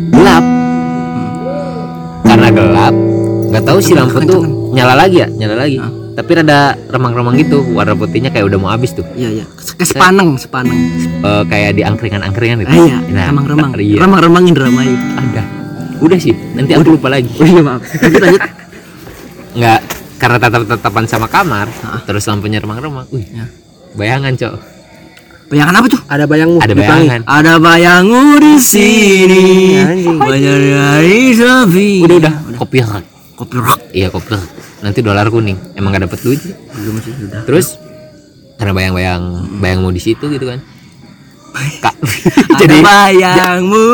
gelap 0.10 0.43
karena 2.24 2.48
gelap 2.50 2.93
nggak 3.48 3.63
tahu 3.63 3.77
sih 3.77 3.93
lampu 3.93 4.17
tuh 4.24 4.41
nyala 4.75 4.94
lagi 4.98 5.17
ya 5.17 5.27
nyala 5.27 5.55
lagi 5.58 5.77
Ah. 5.77 5.88
tapi 6.13 6.32
rada 6.34 6.60
remang-remang 6.86 7.36
gitu 7.36 7.63
warna 7.72 7.91
putihnya 7.94 8.27
kayak 8.27 8.46
udah 8.46 8.58
mau 8.58 8.70
habis 8.70 8.91
tuh 8.91 9.03
Iya 9.13 9.29
iya. 9.34 9.46
Ke 9.48 9.84
sepaneng, 9.84 10.36
sepaneng. 10.36 10.75
Eh, 11.17 11.44
kayak 11.46 11.72
di 11.74 11.82
angkringan-angkringan 11.82 12.60
gitu 12.62 12.72
Ah, 12.74 12.86
iya, 12.86 12.98
Nah, 13.05 13.25
remang-remang. 13.29 13.72
iya 13.82 14.00
Remang-remangin 14.00 14.53
drama 14.53 14.82
itu. 14.82 14.96
ada 15.13 15.44
udah 15.96 16.20
sih 16.20 16.36
nanti 16.51 16.72
aku 16.72 16.91
lupa 16.94 17.08
lagi 17.10 17.32
Oh 17.34 17.46
iya 17.46 17.62
maaf. 17.62 17.79
Lanjut 17.82 18.20
lanjut. 18.22 18.41
nggak 19.58 19.79
karena 20.15 20.38
tatap 20.38 20.62
tatapan 20.65 21.05
sama 21.05 21.27
kamar 21.27 21.67
terus 22.03 22.24
lampunya 22.25 22.60
remang-remang 22.60 23.08
wih 23.10 23.24
Ya. 23.27 23.48
bayangan 23.94 24.36
cok 24.36 24.55
Bayangan 25.46 25.77
apa 25.77 25.88
tuh? 25.88 26.01
Ada 26.10 26.25
bayangmu. 26.25 26.58
ada 26.58 26.74
bayangan 26.74 27.22
Ada 27.24 27.53
bayangmu 27.62 28.41
di 28.41 28.55
sini. 28.58 29.77
Anjing. 29.77 30.17
Banyak 30.17 30.58
dari 30.58 31.20
sepi. 31.32 31.89
udah 32.01 32.17
udah 32.17 32.34
kopi 32.58 32.82
rak. 32.82 33.05
Kopi 33.38 33.55
rock. 33.55 33.79
iya 33.94 34.10
kopi 34.10 34.34
rak. 34.34 34.41
Nanti 34.79 35.00
dolar 35.00 35.27
kuning. 35.27 35.55
Emang 35.74 35.91
gak 35.91 36.08
dapet 36.08 36.20
duit. 36.22 36.41
Belum 36.41 36.96
sih 37.00 37.13
sudah. 37.13 37.44
terus? 37.44 37.75
Karena 38.55 38.72
bayang-bayang 38.72 39.24
bayangmu 39.60 39.91
di 39.91 40.00
situ 40.00 40.25
gitu 40.27 40.48
kan. 40.48 40.60
Kak, 41.55 41.96
Jadi 42.60 42.67
jadi 42.67 42.77
bayangmu, 42.84 43.88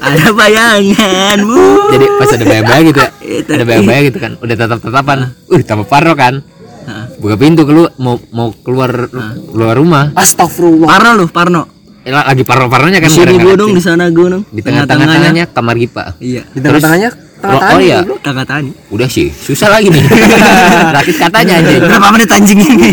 ada 0.00 0.32
bayanganmu. 0.32 1.64
jadi 1.92 2.04
pas 2.16 2.28
ada 2.32 2.44
bayang-bayang 2.46 2.84
gitu 2.88 3.00
ya. 3.00 3.10
Ada 3.52 3.64
bayang-bayang 3.68 4.04
gitu 4.08 4.18
kan. 4.18 4.32
Udah 4.40 4.56
tatap 4.56 4.80
tatapan 4.80 5.18
uh 5.28 5.60
tambah 5.60 5.84
parno 5.84 6.16
kan. 6.16 6.40
Heeh. 6.84 7.04
buka 7.16 7.36
pintu 7.36 7.64
keluar 7.64 7.92
mau 7.96 8.16
mau 8.32 8.48
keluar 8.56 9.12
keluar 9.52 9.76
rumah. 9.76 10.12
Astagfirullah. 10.16 10.88
Parno 10.88 11.10
lu, 11.16 11.24
Parno. 11.28 11.62
Eh, 12.00 12.12
lagi 12.12 12.44
parno 12.44 12.68
parnonya 12.68 13.00
kan 13.00 13.08
Di 13.08 13.16
sini 13.16 13.36
gunung, 13.36 13.72
di 13.72 13.80
sana 13.80 14.08
gunung. 14.08 14.44
di 14.48 14.60
tengah-tengahnya 14.60 15.48
kamar 15.52 15.76
gipa. 15.76 16.16
Iya. 16.16 16.44
Di 16.48 16.60
tengah-tengahnya 16.60 17.08
oh, 17.44 17.60
oh 17.60 17.80
iya. 17.80 18.00
Tengah 18.24 18.46
tani. 18.48 18.72
udah 18.88 19.08
sih 19.08 19.28
susah 19.28 19.68
lagi 19.68 19.92
nih. 19.92 20.04
Rakit 20.96 21.16
katanya 21.20 21.60
aja 21.60 21.76
Berapa 21.84 22.08
menit 22.14 22.30
anjing 22.32 22.60
ini? 22.60 22.90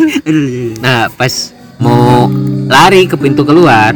Nah 0.84 1.08
pas 1.14 1.56
mau 1.82 2.28
lari 2.68 3.08
ke 3.10 3.16
pintu 3.16 3.48
keluar 3.48 3.96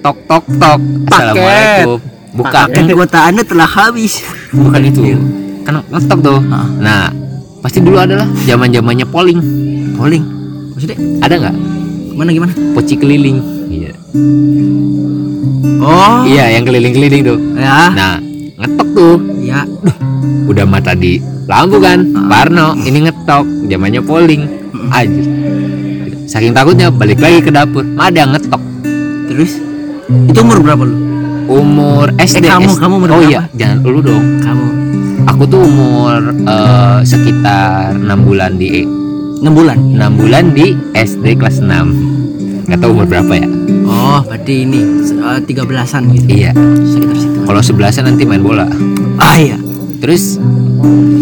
tok 0.00 0.16
tok 0.24 0.44
tok. 0.56 0.80
Assalamualaikum. 1.12 1.98
Buka 2.30 2.70
Paket. 2.70 2.94
Kuota 2.94 3.20
Anda 3.28 3.42
telah 3.44 3.68
habis. 3.68 4.24
bukan 4.54 4.80
itu. 4.86 5.00
Kan 5.66 5.84
ngetok 5.92 6.18
tuh. 6.24 6.40
Nah 6.80 7.12
pasti 7.60 7.84
dulu 7.84 8.00
adalah 8.00 8.24
zaman 8.48 8.72
zamannya 8.72 9.06
polling. 9.06 9.40
Polling. 9.94 10.24
Maksudnya 10.72 10.98
ada 11.20 11.34
nggak? 11.36 11.56
Gimana 12.16 12.30
gimana? 12.32 12.52
poci 12.72 12.94
keliling. 12.96 13.38
Iya. 13.70 13.92
Oh, 15.80 16.24
iya 16.28 16.56
yang 16.56 16.64
keliling 16.64 16.92
keliling 16.92 17.22
tuh. 17.24 17.38
Ya. 17.56 17.92
nah 17.92 18.14
ngetok 18.60 18.88
tuh. 18.92 19.16
Ya. 19.40 19.64
udah 20.46 20.64
mata 20.64 20.92
di 20.92 21.16
lampu 21.46 21.78
kan? 21.78 22.04
Parno 22.26 22.76
ini 22.78 23.02
ngetok. 23.02 23.44
Zamannya 23.66 24.00
polling. 24.00 24.42
Aja 24.90 25.22
saking 26.24 26.54
takutnya 26.54 26.88
balik 26.88 27.18
lagi 27.18 27.40
ke 27.40 27.50
dapur. 27.50 27.82
Ada 27.96 28.22
ngetok. 28.28 28.62
Terus? 29.26 29.58
Itu 30.26 30.38
umur 30.40 30.58
berapa 30.60 30.84
lu? 30.84 30.96
umur 31.50 32.14
SD 32.14 32.46
Eh, 32.46 32.48
kamu- 32.48 32.70
SD. 32.70 32.78
kamu 32.78 32.94
umur 32.94 33.10
oh 33.10 33.22
iya 33.24 33.42
jangan 33.52 33.82
dulu 33.82 33.98
dong. 34.00 34.22
Kamu. 34.38 34.66
Aku 35.26 35.42
tuh 35.44 35.60
umur 35.60 36.14
eh, 36.46 36.98
sekitar 37.02 37.90
enam 37.92 38.22
bulan 38.22 38.54
di 38.54 38.86
6 39.40 39.50
bulan. 39.50 39.74
enam 39.90 40.14
bulan 40.14 40.54
di 40.54 40.70
SD 40.92 41.34
kelas 41.34 41.58
6 41.58 41.90
nggak 42.70 42.80
tahu 42.80 42.90
umur 42.94 43.06
berapa 43.10 43.32
ya? 43.34 43.48
Oh, 43.82 44.22
berarti 44.22 44.62
ini 44.62 44.78
uh, 45.18 45.42
13-an 45.42 46.02
gitu. 46.14 46.26
iya. 46.30 46.54
Sekitar 46.86 47.16
situ. 47.18 47.38
kalau 47.42 47.58
sebelasan 47.58 48.06
nanti 48.06 48.22
main 48.22 48.38
bola. 48.38 48.70
Ah 49.18 49.34
iya. 49.34 49.58
terus 49.98 50.38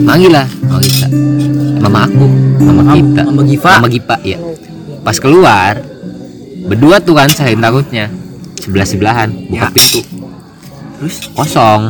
manggil 0.05 0.29
lah. 0.31 0.45
Mama 0.63 0.79
kita 0.79 1.07
mama 1.81 1.99
aku 2.05 2.25
mama 2.61 2.83
Mam- 2.85 2.95
kita 2.95 3.23
Mama 3.25 3.43
Giva. 3.43 3.73
mama 3.81 3.89
Gipa 3.89 4.17
ya 4.21 4.39
pas 5.01 5.17
keluar 5.17 5.81
berdua 6.69 7.01
tuh 7.01 7.17
kan 7.17 7.33
saling 7.33 7.59
takutnya. 7.59 8.13
Sebelah 8.61 8.85
sebelahan 8.85 9.33
buka 9.49 9.67
Ya. 9.67 9.73
pintu. 9.73 10.01
Terus? 11.01 11.33
Kosong. 11.33 11.83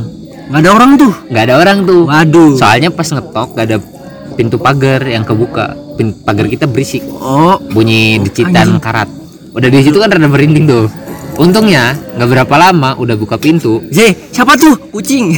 Nggak 0.49 0.61
ada 0.63 0.71
orang 0.71 0.91
tuh. 0.95 1.13
nggak 1.27 1.45
ada 1.45 1.55
orang 1.59 1.79
tuh. 1.83 2.03
Waduh. 2.07 2.55
soalnya 2.55 2.95
pas 2.95 3.11
ngetok 3.11 3.49
gak 3.53 3.67
ada 3.67 3.79
pintu 4.39 4.57
pagar 4.57 5.03
yang 5.03 5.27
kebuka. 5.27 5.75
Pin- 5.99 6.15
pagar 6.15 6.47
kita 6.47 6.71
berisik. 6.71 7.03
Oh, 7.11 7.59
bunyi 7.75 8.23
decitan 8.23 8.79
karat 8.79 9.11
udah 9.55 9.69
di 9.69 9.79
situ 9.81 9.97
kan 10.01 10.09
rada 10.13 10.29
merinding 10.29 10.67
tuh. 10.69 10.87
Untungnya 11.39 11.95
nggak 12.19 12.29
berapa 12.35 12.55
lama 12.59 12.99
udah 12.99 13.15
buka 13.15 13.39
pintu. 13.39 13.79
Z, 13.95 14.11
siapa 14.35 14.59
tuh? 14.59 14.75
Kucing. 14.91 15.31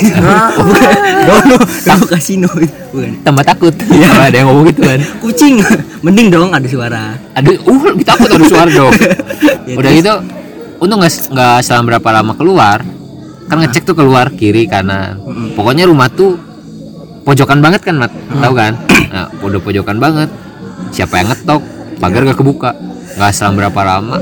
Bukan. 0.56 0.96
Dono, 1.28 1.56
dono 1.60 2.04
kasino. 2.08 2.48
Bukan. 2.88 3.20
tambah 3.20 3.44
takut. 3.44 3.74
Ya 3.92 4.08
ada 4.32 4.32
yang 4.32 4.48
ngomong 4.48 4.72
gitu 4.72 4.80
kan. 4.80 5.00
Kucing. 5.20 5.60
Mending 6.04 6.32
dong 6.32 6.48
ada 6.56 6.64
suara. 6.64 7.20
aduh 7.36 7.52
uh 7.52 7.80
lebih 7.92 8.08
takut 8.08 8.32
ada 8.32 8.44
suara 8.48 8.70
dong. 8.72 8.92
Ya, 9.70 9.78
udah 9.78 9.90
gitu 9.94 10.14
untung 10.82 10.98
nggak 10.98 11.30
nggak 11.30 11.56
selang 11.62 11.84
berapa 11.86 12.08
lama 12.10 12.32
keluar. 12.34 12.80
Kan 13.46 13.60
ngecek 13.60 13.84
tuh 13.84 13.94
keluar 13.94 14.32
kiri 14.32 14.64
kanan. 14.66 15.20
Pokoknya 15.54 15.84
rumah 15.84 16.08
tuh 16.10 16.40
pojokan 17.28 17.60
banget 17.60 17.84
kan 17.84 18.00
mat? 18.00 18.10
Tahu 18.10 18.52
kan? 18.56 18.72
Nah, 19.12 19.28
udah 19.44 19.60
pojokan 19.62 20.00
banget. 20.00 20.32
Siapa 20.90 21.22
yang 21.22 21.28
ngetok? 21.30 21.62
Pagar 22.00 22.24
gak 22.24 22.40
kebuka 22.40 22.72
nggak 23.12 23.30
selang 23.30 23.54
berapa 23.54 23.80
lama 23.80 24.16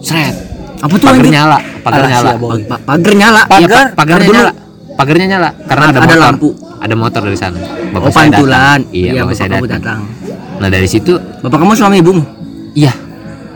seret 0.00 0.36
Apa 0.76 0.94
tuh 0.94 1.06
pagar 1.06 1.24
nyala 1.26 1.58
pagar 1.80 2.00
Alah, 2.00 2.10
nyala. 2.10 2.30
Pa- 2.30 2.60
pa- 2.68 2.82
pagar 2.86 3.12
nyala. 3.14 3.42
Iya, 3.42 3.48
Pagar. 3.48 3.84
pa- 3.86 3.92
pagarnya 3.96 4.20
dulu. 4.22 4.36
nyala 4.36 4.52
pagarnya 4.94 5.26
nyala 5.26 5.48
karena 5.62 5.84
ada, 5.84 5.90
Ada 5.90 6.00
motor 6.04 6.18
lampu. 6.20 6.48
ada 6.76 6.94
motor 6.94 7.20
dari 7.22 7.38
sana 7.38 7.56
Oh, 7.56 7.64
saya 7.64 7.72
datang. 7.94 8.12
pantulan. 8.36 8.78
iya, 8.90 9.10
bapak, 9.10 9.22
bapak 9.22 9.34
saya 9.34 9.48
datang. 9.50 9.70
datang. 9.72 10.00
nah 10.54 10.68
dari 10.68 10.84
situ 10.84 11.12
Bapak 11.40 11.56
kamu 11.56 11.72
suami 11.74 11.96
ibumu? 11.98 12.22
iya 12.72 12.92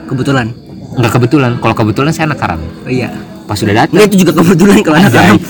Kebetulan. 0.05 0.47
nggak 0.91 1.13
kebetulan 1.13 1.51
kalau 1.59 1.75
kebetulan 1.75 2.11
saya 2.11 2.25
anak 2.27 2.39
karam 2.39 2.61
Oh 2.81 2.89
iya. 2.89 3.13
pas 3.45 3.55
sudah 3.55 3.75
datang 3.77 3.93
Enggak 3.95 4.09
itu 4.09 4.17
juga 4.19 4.33
kebetulan 4.35 4.77
kalau 4.81 4.97
anak 4.99 5.11
Anjay. 5.11 5.29
kamu. 5.29 5.41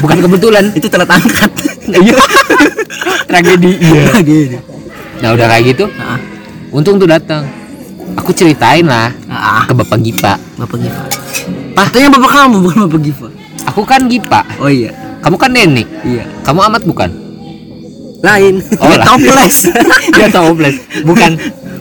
bukan 0.00 0.18
kebetulan 0.20 0.64
itu 0.72 0.86
telat 0.88 1.10
angkat. 1.10 1.50
iya 1.94 2.14
tragedi 3.28 3.72
iya 3.78 4.02
Gitu. 4.18 4.58
nah 5.18 5.30
udah 5.30 5.46
kayak 5.48 5.64
gitu 5.68 5.84
Ah, 5.94 6.18
untung 6.70 6.96
tuh 6.96 7.06
datang 7.06 7.46
aku 8.14 8.30
ceritain 8.30 8.84
lah 8.84 9.10
ah, 9.26 9.64
ke 9.64 9.72
bapak 9.72 9.98
Gipa 9.98 10.34
Bapak 10.54 10.78
Giva. 10.78 11.04
Katanya 11.74 12.08
bapak 12.12 12.30
kamu 12.30 12.56
bukan 12.60 12.78
Bapak 12.86 13.00
Giva. 13.00 13.28
aku 13.64 13.80
kan 13.82 14.00
Gipa 14.06 14.40
Oh 14.58 14.66
iya. 14.66 14.90
kamu 15.18 15.36
kan 15.36 15.50
Neni 15.50 15.84
Iya. 16.02 16.24
kamu 16.42 16.60
amat 16.68 16.82
bukan 16.82 17.10
Lain. 18.20 18.62
oh 18.76 18.86
Dia 18.88 19.02
toples. 19.02 19.56
dia 20.12 20.28
toples 20.28 20.76
bukan 21.02 21.34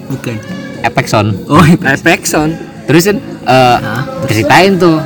bukan. 0.10 0.36
Epexon 0.82 1.38
Oh, 1.46 1.62
iya. 1.62 1.94
Epexon. 1.94 2.58
terus 2.84 3.06
kan 3.06 3.18
eh, 3.46 3.78
Ah. 3.78 4.02
ceritain 4.26 4.74
tuh 4.76 4.98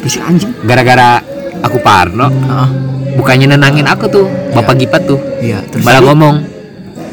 Bisik 0.00 0.20
anjing. 0.20 0.50
gara-gara 0.62 1.22
aku 1.62 1.78
Parno 1.78 2.26
Ah, 2.44 2.68
bukannya 3.14 3.48
nenangin 3.48 3.86
aku 3.86 4.04
tuh 4.06 4.24
bapak 4.50 4.76
Gipa 4.76 4.98
tuh 4.98 5.16
iya. 5.38 5.62
Terus 5.64 5.80
malah 5.82 6.02
ngomong 6.02 6.36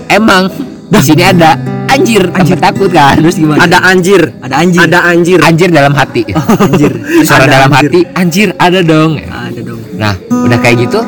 emang 0.08 0.50
di 0.90 1.00
sini 1.00 1.22
ada 1.22 1.54
anjir, 2.00 2.24
anjir 2.32 2.58
takut 2.58 2.90
kan 2.90 3.16
terus 3.16 3.36
gimana? 3.36 3.60
Ada 3.62 3.78
anjir. 3.86 4.22
ada 4.40 4.56
anjing. 4.58 4.82
Ada 4.82 5.00
anjir. 5.06 5.40
anjir 5.42 5.70
dalam 5.70 5.92
hati 5.92 6.24
anjir. 6.66 6.92
suara 7.22 7.44
Ada 7.44 7.52
dalam 7.54 7.70
anjir. 7.70 7.90
hati 7.90 8.02
anjir 8.14 8.48
ada 8.56 8.80
dong 8.82 9.12
Ada 9.20 9.60
dong. 9.62 9.80
nah 9.94 10.14
udah 10.30 10.58
kayak 10.58 10.78
gitu 10.82 11.00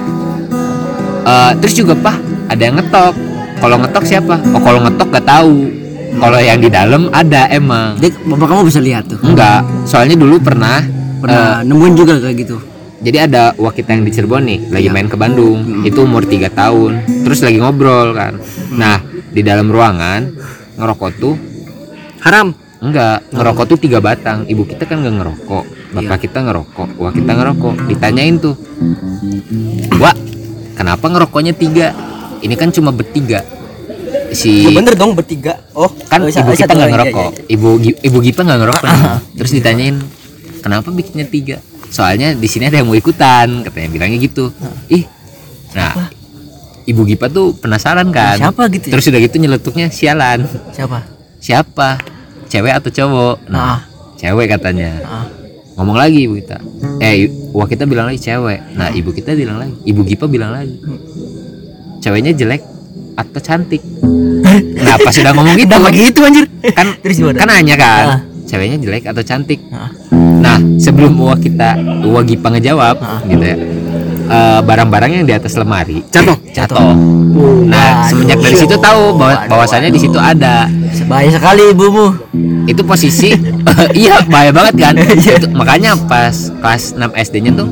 eh, 1.24 1.52
terus 1.58 1.74
juga 1.74 1.94
pak 1.96 2.16
ada 2.48 2.62
yang 2.62 2.76
ngetok 2.78 3.14
kalau 3.58 3.76
ngetok 3.78 4.04
siapa 4.04 4.36
oh 4.48 4.60
kalau 4.60 4.80
ngetok 4.82 5.08
gak 5.12 5.26
tahu 5.26 5.56
kalau 6.14 6.38
yang 6.38 6.60
di 6.60 6.68
dalam 6.68 7.08
ada 7.10 7.48
emang 7.48 7.96
Jadi 7.96 8.20
bapak 8.26 8.46
kamu 8.46 8.62
bisa 8.68 8.80
lihat 8.80 9.08
tuh. 9.08 9.20
enggak 9.22 9.64
soalnya 9.86 10.18
dulu 10.18 10.38
pernah 10.40 10.84
Pernah 11.22 11.62
nemuin 11.62 11.94
juga 11.96 12.18
kayak 12.18 12.36
gitu. 12.36 12.58
jadi 12.98 13.30
ada 13.30 13.54
wakita 13.56 13.94
yang 13.94 14.02
di 14.02 14.12
Cirebon 14.12 14.42
nih 14.42 14.60
lagi 14.68 14.90
Iya. 14.90 14.92
main 14.92 15.06
ke 15.06 15.14
Bandung 15.14 15.86
itu 15.86 16.02
umur 16.02 16.26
tiga 16.26 16.50
tahun 16.50 16.98
terus 17.24 17.40
lagi 17.40 17.58
ngobrol 17.58 18.12
kan 18.12 18.42
nah 18.72 18.98
di 19.30 19.40
dalam 19.40 19.70
ruangan 19.70 20.34
ngerokok 20.82 21.10
tuh 21.16 21.36
Haram. 22.22 22.50
enggak 22.82 23.30
ngerokok 23.30 23.66
tuh 23.70 23.78
tiga 23.78 24.02
batang. 24.02 24.42
Ibu 24.50 24.66
kita 24.66 24.90
kan 24.90 25.06
nggak 25.06 25.14
ngerokok 25.22 25.64
bapak 25.94 26.18
Iya. 26.18 26.24
kita 26.26 26.40
ngerokok 26.42 26.90
wah 26.98 27.14
kita 27.14 27.32
ngerokok. 27.38 27.74
Ditanyain 27.86 28.36
tuh 28.42 28.58
wah 30.02 30.16
kenapa 30.74 31.06
ngerokoknya 31.06 31.54
tiga? 31.54 31.94
Ini 32.42 32.58
kan 32.58 32.74
cuma 32.74 32.90
bertiga. 32.90 33.46
Si 34.34 34.66
Ya 34.66 34.74
bener 34.74 34.98
dong 34.98 35.14
bertiga. 35.14 35.62
Oh, 35.78 35.94
kan 36.10 36.26
oh, 36.26 36.32
ibu 36.32 36.52
kita 36.58 36.74
nggak 36.74 36.90
ngerokok. 36.90 37.30
Iya, 37.30 37.38
iya. 37.38 37.54
ibu 37.54 37.70
Gi- 37.78 38.00
ibu 38.02 38.18
Gipa 38.18 38.42
nggak 38.42 38.60
ngerokok. 38.66 38.90
Terus 39.38 39.52
ditanyain 39.54 39.96
kenapa 40.66 40.90
bikinnya 40.90 41.30
tiga? 41.30 41.62
Soalnya 41.92 42.34
di 42.34 42.48
sini 42.50 42.66
ada 42.66 42.82
yang 42.82 42.90
mau 42.90 42.98
ikutan 42.98 43.62
katanya 43.62 43.90
bilangnya 43.94 44.18
gitu. 44.18 44.50
Ih 44.90 45.06
nah 45.72 46.10
ibu 46.84 47.02
Gipa 47.04 47.28
tuh 47.28 47.54
penasaran 47.54 48.10
kan 48.10 48.38
Siapa 48.38 48.68
gitu 48.70 48.86
ya? 48.86 48.92
terus 48.92 49.06
udah 49.06 49.20
gitu 49.20 49.36
nyeletuknya 49.38 49.88
sialan 49.88 50.46
Siapa? 50.70 51.00
siapa 51.38 51.98
cewek 52.48 52.74
atau 52.76 52.90
cowok 52.90 53.36
nah 53.48 53.60
Ah, 53.60 53.80
cewek 54.16 54.46
katanya 54.48 54.92
ah. 55.02 55.26
ngomong 55.74 55.96
lagi 55.96 56.24
ibu 56.24 56.36
kita 56.36 56.58
eh 57.00 57.26
wah 57.52 57.66
kita 57.66 57.84
bilang 57.84 58.06
lagi 58.06 58.22
cewek 58.22 58.60
nah 58.74 58.90
ibu 58.90 59.10
kita 59.10 59.34
bilang 59.34 59.58
lagi 59.58 59.74
ibu 59.84 60.02
Gipa 60.02 60.26
bilang 60.26 60.52
lagi 60.52 60.78
ceweknya 62.00 62.32
jelek 62.32 62.62
atau 63.14 63.40
cantik 63.40 63.82
nah 64.86 64.96
pas 64.98 65.12
sudah 65.12 65.32
ngomong 65.32 65.56
gitu 65.56 65.70
Kenapa 65.70 65.90
gitu 65.92 66.20
anjir? 66.22 66.46
kan 66.70 66.88
Terus 67.04 67.16
gimana? 67.18 67.38
kan 67.38 67.48
nanya 67.50 67.76
kan 67.76 68.06
Ah. 68.08 68.20
ceweknya 68.44 68.78
jelek 68.80 69.04
atau 69.06 69.22
cantik 69.22 69.60
Ah. 69.70 69.90
nah 70.38 70.58
sebelum 70.76 71.14
uwa 71.16 71.36
kita 71.36 71.78
uwa 72.04 72.22
Gipa 72.22 72.48
ngejawab 72.50 72.98
Ah. 73.00 73.22
gitu 73.24 73.42
ya 73.44 73.58
eh, 74.32 74.60
barang-barang 74.64 75.12
yang 75.12 75.26
di 75.28 75.34
atas 75.36 75.60
lemari 75.60 76.00
Jatuh. 76.08 76.38
jatuh. 76.56 76.96
Nah, 77.68 78.08
semenjak 78.08 78.40
dari 78.40 78.56
situ 78.56 78.76
tahu 78.76 79.16
bahwa 79.16 79.36
bahwasannya 79.48 79.92
di 79.92 80.00
situ 80.00 80.20
ada. 80.20 80.68
Bahaya 81.08 81.32
sekali 81.32 81.72
ibumu. 81.72 82.16
Itu 82.68 82.84
posisi 82.84 83.32
iya 83.98 84.24
bahaya 84.28 84.52
banget 84.56 84.76
kan. 84.80 84.94
Itu- 85.38 85.52
makanya 85.52 85.96
pas 86.08 86.52
kelas 86.52 86.96
6 86.96 87.12
SD-nya 87.32 87.52
tuh 87.56 87.68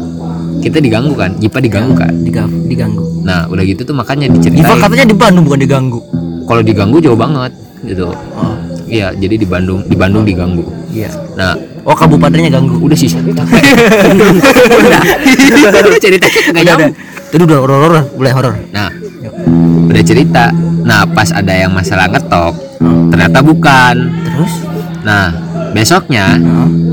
kita 0.59 0.83
diganggu 0.83 1.15
kan, 1.15 1.35
Jipa 1.39 1.63
diganggu 1.63 1.95
kan. 1.95 2.11
Diganggu. 2.11 2.67
diganggu. 2.67 3.03
Nah, 3.23 3.47
udah 3.47 3.63
gitu 3.63 3.83
tuh 3.83 3.95
makanya 3.95 4.27
diceritain. 4.27 4.79
katanya 4.79 5.05
di 5.07 5.15
Bandung 5.15 5.43
bukan 5.47 5.59
diganggu. 5.59 5.99
Kalau 6.47 6.61
diganggu 6.63 6.97
jauh 6.99 7.19
banget 7.19 7.51
gitu. 7.85 8.11
Iya, 8.89 9.13
jadi 9.13 9.37
di 9.37 9.45
Bandung, 9.45 9.85
di 9.85 9.93
Bandung 9.93 10.25
diganggu. 10.25 10.65
Iya. 10.89 11.13
Nah, 11.37 11.53
Oh 11.89 11.97
kabupatennya 11.97 12.53
ganggu. 12.53 12.77
udah 12.77 12.93
sih. 12.93 13.09
udah. 13.09 13.45
ceritanya 15.97 16.41
kagak 16.45 16.63
nyambung. 16.63 16.93
Itu 17.29 17.43
udah 17.45 17.57
horor 17.61 17.79
horor, 17.81 18.03
mulai 18.13 18.33
horor. 18.33 18.55
Nah, 18.69 18.93
udah 19.89 20.03
cerita. 20.05 20.53
Nah, 20.85 21.05
pas 21.09 21.33
ada 21.33 21.53
yang 21.53 21.73
masalah 21.73 22.09
ngetok, 22.09 22.53
ternyata 23.09 23.41
bukan. 23.41 23.95
Terus? 24.25 24.53
Nah, 25.01 25.33
besoknya 25.73 26.37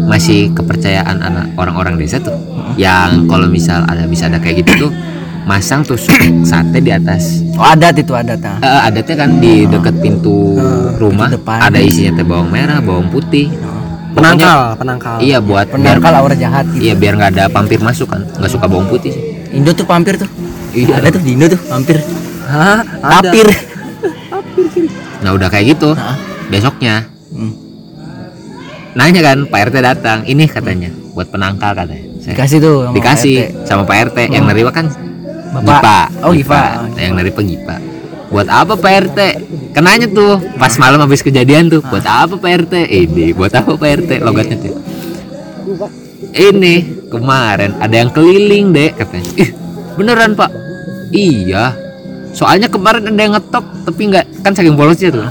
masih 0.09 0.53
kepercayaan 0.57 1.21
anak 1.21 1.47
orang-orang 1.57 2.01
desa 2.01 2.21
tuh, 2.21 2.37
yang 2.81 3.29
kalau 3.29 3.49
misal 3.49 3.85
ada 3.89 4.05
bisa 4.05 4.29
ada 4.29 4.41
kayak 4.41 4.65
gitu 4.65 4.89
tuh, 4.89 4.93
masang 5.49 5.85
tusuk 5.85 6.13
sate 6.45 6.81
di 6.85 6.93
atas. 6.93 7.41
Oh 7.57 7.65
adat 7.65 7.97
itu 7.97 8.13
adat 8.13 8.41
ah. 8.45 8.59
Eh, 8.61 8.81
adatnya 8.93 9.17
kan 9.25 9.31
di 9.41 9.65
dekat 9.65 9.97
pintu 10.01 10.61
rumah, 11.01 11.33
depan. 11.33 11.65
ada 11.65 11.81
isinya 11.81 12.21
teh 12.21 12.27
bawang 12.27 12.53
merah, 12.53 12.81
bawang 12.85 13.09
putih. 13.09 13.49
Penangkal, 14.17 14.59
penangkal. 14.75 15.17
Iya 15.21 15.39
buat 15.39 15.67
biar 15.69 15.77
Penangkal 15.77 16.13
aura 16.17 16.35
jahat 16.35 16.65
gitu. 16.69 16.83
iya 16.83 16.95
biar 16.95 17.13
nggak 17.15 17.31
ada 17.33 17.45
pampir 17.47 17.79
masuk 17.79 18.09
kan, 18.09 18.25
nggak 18.33 18.49
suka 18.49 18.65
bawang 18.65 18.89
putih. 18.89 19.13
sih. 19.13 19.23
Indo 19.53 19.71
tuh 19.71 19.85
pampir 19.85 20.17
tuh. 20.17 20.29
Iya. 20.73 20.99
Ada 20.99 21.09
tuh 21.11 21.21
di 21.21 21.31
Indo 21.33 21.47
tuh 21.47 21.61
pampir. 21.63 22.01
Hah? 22.43 22.81
Ada. 22.81 23.21
Papir. 23.23 23.47
Nah 25.19 25.31
udah 25.33 25.49
kayak 25.49 25.75
gitu, 25.75 25.93
Hah? 25.93 26.17
besoknya 26.47 27.05
Hmm. 27.29 27.53
nanya 28.93 29.21
kan 29.23 29.39
Pak 29.45 29.61
RT 29.69 29.77
datang, 29.79 30.19
ini 30.25 30.47
katanya 30.47 30.89
buat 31.13 31.29
penangkal 31.29 31.75
katanya. 31.75 32.05
Saya, 32.19 32.33
Dikasih 32.33 32.59
tuh 32.59 32.77
sama 32.83 32.95
dikasih 32.95 33.35
Pak 33.37 33.45
RT. 33.47 33.67
sama 33.67 33.83
Pak 33.85 33.97
RT 34.03 34.19
yang 34.31 34.45
nerima 34.47 34.71
kan 34.71 34.87
Bapak. 35.53 35.65
Gipa. 35.65 35.99
Oh, 36.21 36.33
Gipa. 36.33 36.63
Yang 36.95 37.13
nerima 37.15 37.41
Gipa. 37.43 37.77
Buat 38.27 38.49
apa 38.51 38.75
Pak 38.75 38.93
RT? 39.07 39.19
Kenanya 39.71 40.07
tuh 40.11 40.41
pas 40.59 40.73
malam 40.83 40.99
habis 40.99 41.23
kejadian 41.23 41.71
tuh, 41.71 41.81
buat 41.87 42.03
apa 42.03 42.35
Pak 42.35 42.53
RT? 42.67 42.75
Ini, 42.91 43.37
buat 43.37 43.55
apa 43.55 43.79
Pak 43.79 43.91
RT? 44.03 44.11
Logatnya 44.25 44.57
tuh. 44.59 44.75
Ini 46.37 46.75
kemarin 47.09 47.79
ada 47.79 47.95
yang 47.95 48.11
keliling 48.11 48.75
deh 48.75 48.91
katanya. 48.93 49.31
Ih, 49.39 49.51
beneran 49.95 50.35
Pak? 50.35 50.51
Iya. 51.15 51.73
Soalnya 52.37 52.69
kemarin 52.69 53.09
ada 53.09 53.21
yang 53.21 53.33
ngetok 53.33 53.65
tapi 53.89 54.03
nggak 54.13 54.45
kan 54.45 54.53
saking 54.53 54.77
bolosnya 54.77 55.09
tuh. 55.15 55.25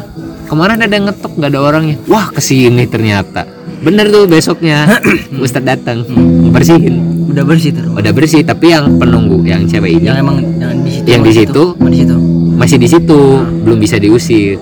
Kemarin 0.50 0.82
ada 0.82 0.94
yang 0.94 1.06
ngetok 1.12 1.32
nggak 1.38 1.52
ada 1.54 1.60
orangnya. 1.62 1.96
Wah 2.10 2.32
ke 2.32 2.42
sini 2.42 2.90
ternyata. 2.90 3.46
Bener 3.86 4.10
tuh 4.10 4.26
besoknya 4.26 4.98
Ustadz 5.44 5.68
datang 5.68 6.02
bersihin. 6.50 7.28
Udah 7.30 7.44
bersih 7.46 7.76
tuh. 7.76 7.92
Udah 7.94 8.12
bersih 8.16 8.42
tapi 8.42 8.74
yang 8.74 8.98
penunggu 8.98 9.44
yang 9.46 9.68
cewek 9.68 10.00
ini 10.00 10.10
Yang 10.10 10.18
emang 10.24 10.38
yang 10.58 10.82
di 10.82 10.90
situ. 10.90 11.06
Yang 11.06 11.22
di 11.22 11.32
situ? 11.34 11.64
di 11.76 11.98
situ. 12.02 12.35
Masih 12.56 12.80
di 12.80 12.88
situ 12.88 13.44
belum 13.68 13.78
bisa 13.78 14.00
diusir. 14.00 14.58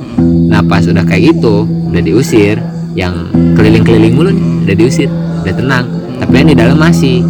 Nah 0.49 0.65
pas 0.65 0.83
udah 0.85 1.05
kayak 1.05 1.33
gitu 1.33 1.65
udah 1.93 2.01
diusir 2.01 2.57
yang 2.97 3.29
keliling-keliling 3.57 4.13
mulu 4.13 4.29
nih 4.33 4.45
udah 4.65 4.75
diusir 4.75 5.09
udah 5.45 5.53
tenang. 5.53 5.85
Tapi 6.19 6.33
yang 6.33 6.49
di 6.49 6.57
dalam 6.57 6.77
masih 6.77 7.21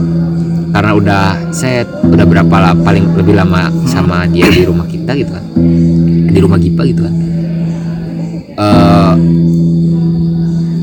karena 0.73 0.91
udah 0.97 1.23
set 1.53 1.85
udah 2.07 2.25
berapa 2.25 2.55
lah 2.57 2.73
paling 2.81 3.13
lebih 3.13 3.37
lama 3.37 3.69
sama 3.85 4.25
dia 4.25 4.47
di 4.49 4.63
rumah 4.63 4.87
kita 4.87 5.11
gitu 5.19 5.31
kan. 5.35 5.45
Di 6.33 6.39
rumah 6.39 6.57
Gipa 6.57 6.81
gitu 6.87 7.01
kan. 7.05 7.13
Eh 8.57 9.13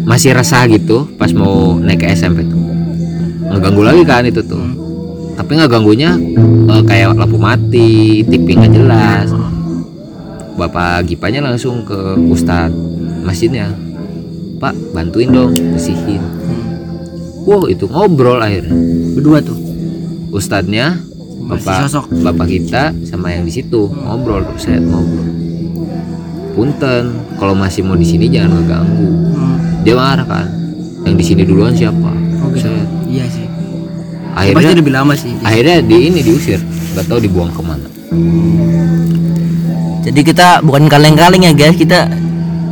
masih 0.05 0.35
resah 0.35 0.67
gitu 0.67 1.07
pas 1.15 1.31
mau 1.33 1.81
naik 1.81 2.05
ke 2.05 2.07
SMP 2.13 2.45
tuh. 2.45 2.61
Ngeganggu 3.51 3.83
lagi 3.83 4.03
kan 4.05 4.23
itu 4.29 4.45
tuh. 4.45 4.63
Tapi 5.41 5.57
nggak 5.57 5.73
ganggunya 5.73 6.21
eh, 6.69 6.83
kayak 6.85 7.17
lampu 7.17 7.41
mati 7.41 8.21
TV 8.29 8.61
nggak 8.61 8.73
jelas 8.77 9.40
bapak 10.61 11.07
Gipanya 11.07 11.41
langsung 11.43 11.83
ke 11.83 11.97
Ustadz 12.23 12.77
masjidnya 13.21 13.73
Pak 14.57 14.93
bantuin 14.93 15.29
dong 15.29 15.57
bersihin 15.73 16.21
wow 17.43 17.65
itu 17.65 17.85
ngobrol 17.87 18.37
akhirnya 18.39 18.77
Berdua 19.11 19.41
tuh. 19.41 19.57
Ustadznya 20.31 21.01
Masih 21.41 21.67
bapak 21.67 21.77
sosok. 21.89 22.05
bapak 22.23 22.47
kita 22.47 22.83
sama 23.03 23.33
yang 23.33 23.43
di 23.43 23.53
situ 23.53 23.89
ngobrol 23.89 24.45
terus 24.45 24.63
saya 24.63 24.79
ngobrol 24.79 25.27
punten 26.51 27.05
kalau 27.35 27.55
masih 27.55 27.81
mau 27.81 27.95
di 27.95 28.05
sini 28.05 28.29
jangan 28.29 28.55
ngeganggu 28.55 29.09
Hmm. 29.31 29.57
dia 29.81 29.95
marah 29.95 30.23
kan 30.23 30.47
yang 31.03 31.17
di 31.17 31.25
sini 31.25 31.43
duluan 31.43 31.73
siapa 31.73 32.13
Oh, 32.39 32.49
gitu. 32.51 32.67
saya 32.67 32.85
Iya 33.07 33.25
sih. 33.27 33.47
Pasti 34.31 34.53
akhirnya 34.53 34.75
lebih 34.77 34.93
lama 34.93 35.13
sih. 35.15 35.33
akhirnya 35.41 35.77
di 35.81 35.97
ini 36.07 36.21
diusir 36.21 36.61
nggak 36.93 37.05
tahu 37.05 37.19
dibuang 37.19 37.49
ke 37.49 37.61
mana 37.61 37.89
Jadi 40.11 40.21
kita 40.27 40.59
bukan 40.61 40.91
kaleng-kaleng 40.91 41.39
ya 41.41 41.53
guys, 41.53 41.75
kita 41.75 42.11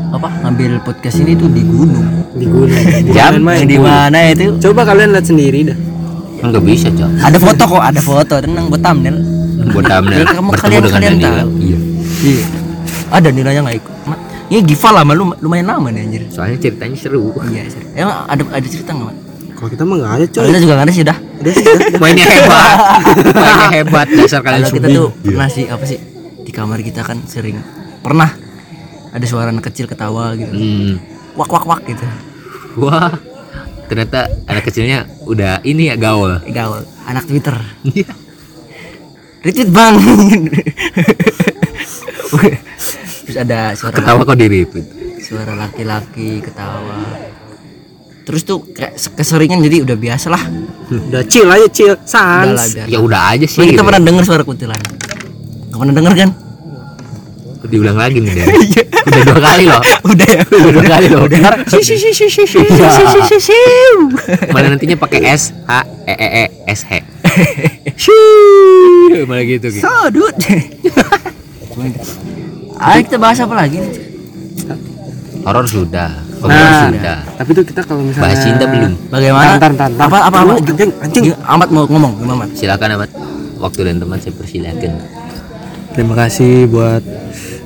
apa 0.08 0.26
ngambil 0.42 0.82
podcast 0.82 1.20
ini 1.20 1.32
tuh 1.32 1.46
di 1.46 1.62
gunung. 1.62 2.02
Di 2.34 2.44
gunung. 2.44 2.82
Jam 3.14 3.38
di 3.60 3.78
mana 3.78 4.18
itu? 4.28 4.58
Coba 4.58 4.82
kalian 4.82 5.14
lihat 5.14 5.22
sendiri 5.24 5.60
dah. 5.64 5.78
nggak 6.38 6.62
bisa 6.62 6.86
jam 6.88 7.10
Ada 7.18 7.34
foto 7.34 7.62
kok, 7.66 7.82
ada 7.82 7.98
foto. 8.00 8.34
Tenang 8.38 8.66
buat 8.66 8.78
thumbnail. 8.78 9.18
buat 9.70 9.82
thumbnail 9.84 10.22
kamu- 10.24 10.50
bertemu 10.50 10.62
kalian- 10.62 10.82
dengan 10.82 10.94
kalian 10.94 11.14
tahu. 11.18 11.48
iya 11.58 11.78
Iya. 12.20 12.44
Ada 13.08 13.28
nilainya 13.28 13.60
nggak 13.60 13.76
ikut. 13.76 13.94
Ini 14.48 14.58
Giva 14.64 14.88
lama 14.92 15.12
lu 15.12 15.24
lumayan 15.36 15.66
lama 15.68 15.88
nih 15.88 16.00
anjir. 16.00 16.22
soalnya 16.28 16.58
ceritanya 16.58 16.94
seru 16.94 17.34
Iya, 17.44 17.62
sih. 17.68 17.82
Emang 17.92 18.22
ada 18.24 18.42
ada 18.48 18.66
cerita 18.66 18.90
nggak, 18.92 19.06
Mat? 19.08 19.16
Kalau 19.52 19.68
kita 19.68 19.82
mah 19.82 19.96
nggak 19.96 20.12
ada 20.12 20.24
coy. 20.28 20.44
Kita 20.46 20.58
juga 20.58 20.72
nggak 20.74 20.86
ada 20.86 20.94
sih 20.94 21.04
dah. 21.04 21.18
Udah 21.38 21.54
mainnya 21.98 22.24
hebat 22.24 22.66
mainnya 23.36 23.68
hebat 23.72 24.06
dasar 24.08 24.40
kalian 24.40 24.60
Kalau 24.60 24.74
kita 24.74 24.86
tuh 24.88 25.08
pernah 25.20 25.48
sih 25.48 25.64
apa 25.66 25.84
sih 25.84 25.98
di 26.48 26.52
kamar 26.56 26.80
kita 26.80 27.04
kan 27.04 27.20
sering 27.28 27.60
pernah 28.00 28.32
ada 29.12 29.26
suara 29.28 29.52
anak 29.52 29.68
kecil 29.68 29.84
ketawa 29.84 30.32
gitu. 30.32 30.48
Hmm. 30.48 30.96
Wak 31.36 31.52
wak 31.52 31.68
wak 31.68 31.84
gitu. 31.84 32.08
wah 32.80 33.12
ternyata 33.92 34.32
anak 34.48 34.64
kecilnya 34.64 35.04
udah 35.28 35.60
ini 35.64 35.92
ya 35.92 35.96
gaul 36.00 36.40
Gaul, 36.48 36.88
anak 37.04 37.28
Twitter. 37.28 37.52
Iya. 37.84 38.08
Retweet 39.44 39.70
bang. 39.70 39.96
Terus 43.28 43.36
ada 43.36 43.76
suara 43.76 43.92
ketawa 43.92 44.24
kok 44.24 44.40
diri 44.40 44.64
itu 44.64 44.80
suara 45.20 45.52
laki-laki 45.52 46.40
ketawa. 46.40 47.04
Terus 48.24 48.44
tuh 48.44 48.64
kayak 48.72 48.96
keseringan 48.96 49.60
jadi 49.60 49.84
udah 49.84 49.96
biasa 50.00 50.32
lah. 50.32 50.40
Udah 50.88 51.24
chill 51.28 51.48
aja 51.48 51.68
chill. 51.68 51.92
Sans. 52.08 52.76
ya 52.88 52.98
udah 53.00 53.36
aja 53.36 53.44
sih 53.44 53.60
kita 53.68 53.80
gitu. 53.80 53.84
pernah 53.84 54.00
dengar 54.00 54.24
suara 54.24 54.44
kuntilanak. 54.44 55.07
Gak 55.78 55.86
pernah 55.86 55.94
denger 55.94 56.14
kan? 56.18 56.30
diulang 57.68 57.98
lagi 57.98 58.22
nih 58.22 58.32
Dan. 58.32 58.46
udah 59.08 59.22
dua 59.28 59.40
kali 59.40 59.64
loh 59.66 59.82
udah 60.08 60.28
ya. 60.30 60.40
udah 60.46 60.70
dua 60.72 60.84
kali 60.86 61.06
loh 61.10 61.22
Udah. 61.26 61.40
Si 61.68 61.80
si 61.84 61.94
si 62.00 62.10
si 62.14 62.26
si 62.30 62.44
si 62.46 62.58
si 62.64 62.64
si 62.64 63.20
si 63.28 63.38
si. 63.50 63.58
mana 64.54 64.72
nantinya 64.72 64.96
pakai 64.96 65.20
S 65.26 65.52
H 65.66 65.84
E 66.06 66.14
E 66.14 66.28
E 66.28 66.44
S 66.70 66.80
H 66.86 66.92
Shhh, 68.08 69.26
malah 69.26 69.42
gitu 69.42 69.68
gitu 69.68 69.82
Sodut. 69.82 70.34
Ayo 72.78 73.00
kita 73.02 73.18
bahas 73.18 73.38
apa 73.42 73.54
lagi 73.54 73.82
nih? 73.82 73.92
horor 75.42 75.66
sudah 75.66 76.10
Nah, 76.38 76.46
Komedi 76.46 76.94
sudah 76.94 77.18
tapi 77.34 77.50
tuh 77.50 77.64
kita 77.66 77.82
kalau 77.82 78.06
misalnya 78.06 78.30
bahas 78.30 78.38
cinta 78.46 78.64
belum 78.70 78.92
Bagaimana? 79.10 79.58
Ntar, 79.58 79.70
ntar. 79.74 79.90
Apa 79.98 80.18
apa 80.30 80.38
apa? 80.46 80.52
Anjing, 80.62 80.90
anjing. 81.02 81.24
Amat 81.34 81.68
mau 81.74 81.82
ngomong 81.90 82.14
gimana? 82.22 82.46
Amat? 82.46 82.54
silakan 82.54 82.94
amat 82.94 83.10
waktu 83.58 83.80
dan 83.90 83.98
teman 83.98 84.22
saya 84.22 84.38
persilakan 84.38 85.17
Terima 85.98 86.14
kasih 86.14 86.70
buat 86.70 87.02